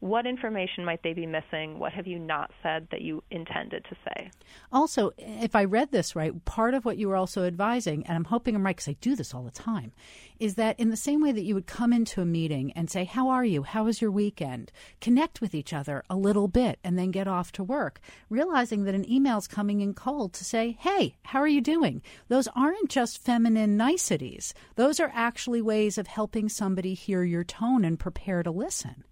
[0.05, 1.79] What information might they be missing?
[1.79, 4.31] What have you not said that you intended to say?
[4.71, 8.25] Also, if I read this right, part of what you were also advising, and I'm
[8.25, 9.93] hoping I'm right because I do this all the time,
[10.39, 13.05] is that in the same way that you would come into a meeting and say,
[13.05, 13.63] How are you?
[13.63, 14.71] How was your weekend?
[15.01, 17.99] Connect with each other a little bit and then get off to work,
[18.29, 22.03] realizing that an email's coming in cold to say, Hey, how are you doing?
[22.29, 27.87] Those aren't just feminine niceties, those are actually ways of helping somebody hear your tone
[27.87, 29.05] and prepare to listen.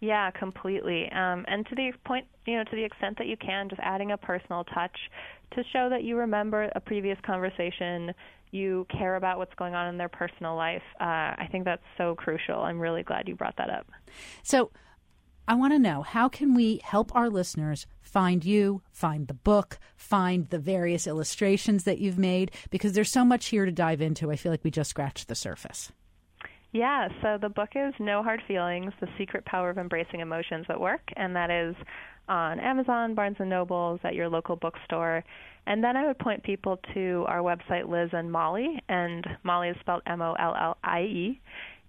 [0.00, 1.10] Yeah, completely.
[1.12, 4.12] Um, and to the point, you know, to the extent that you can, just adding
[4.12, 4.96] a personal touch
[5.52, 8.14] to show that you remember a previous conversation,
[8.50, 10.82] you care about what's going on in their personal life.
[10.98, 11.04] Uh,
[11.36, 12.60] I think that's so crucial.
[12.60, 13.86] I'm really glad you brought that up.
[14.42, 14.70] So,
[15.46, 19.80] I want to know how can we help our listeners find you, find the book,
[19.96, 24.30] find the various illustrations that you've made because there's so much here to dive into.
[24.30, 25.90] I feel like we just scratched the surface.
[26.72, 30.80] Yeah, so the book is No Hard Feelings: The Secret Power of Embracing Emotions at
[30.80, 31.74] Work, and that is
[32.28, 35.24] on Amazon, Barnes and Nobles, at your local bookstore.
[35.66, 39.76] And then I would point people to our website, Liz and Mollie, and Mollie is
[39.80, 41.40] spelled M O L L I E.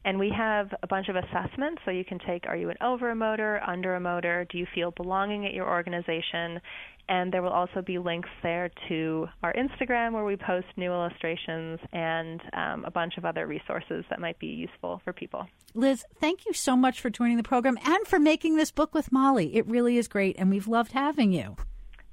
[0.04, 3.14] And we have a bunch of assessments, so you can take are you an over
[3.14, 6.60] emoter, under emoter, do you feel belonging at your organization?
[7.08, 11.80] And there will also be links there to our Instagram where we post new illustrations
[11.92, 15.46] and um, a bunch of other resources that might be useful for people.
[15.74, 19.12] Liz, thank you so much for joining the program and for making this book with
[19.12, 19.56] Mollie.
[19.56, 21.58] It really is great, and we've loved having you.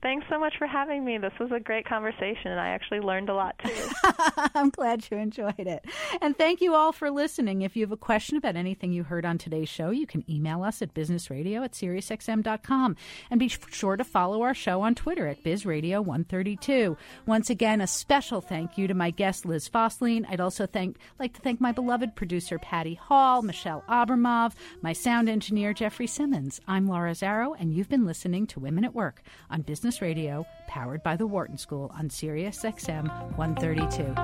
[0.01, 1.19] Thanks so much for having me.
[1.19, 3.89] This was a great conversation, and I actually learned a lot too.
[4.55, 5.85] I'm glad you enjoyed it.
[6.23, 7.63] And thank you all for listening.
[7.63, 10.63] If you have a question about anything you heard on today's show, you can email
[10.63, 12.95] us at businessradio at SiriusXM.com.
[13.29, 16.97] And be sure to follow our show on Twitter at BizRadio132.
[17.27, 20.25] Once again, a special thank you to my guest, Liz Fosslien.
[20.31, 25.29] I'd also thank, like to thank my beloved producer, Patty Hall, Michelle Abramov, my sound
[25.29, 26.61] engineer, Jeffrey Simmons.
[26.69, 30.45] I'm Laura Zarrow, and you've been listening to Women at Work on Business Business Radio,
[30.67, 33.09] powered by the Wharton School on Sirius XM
[33.39, 34.15] 132.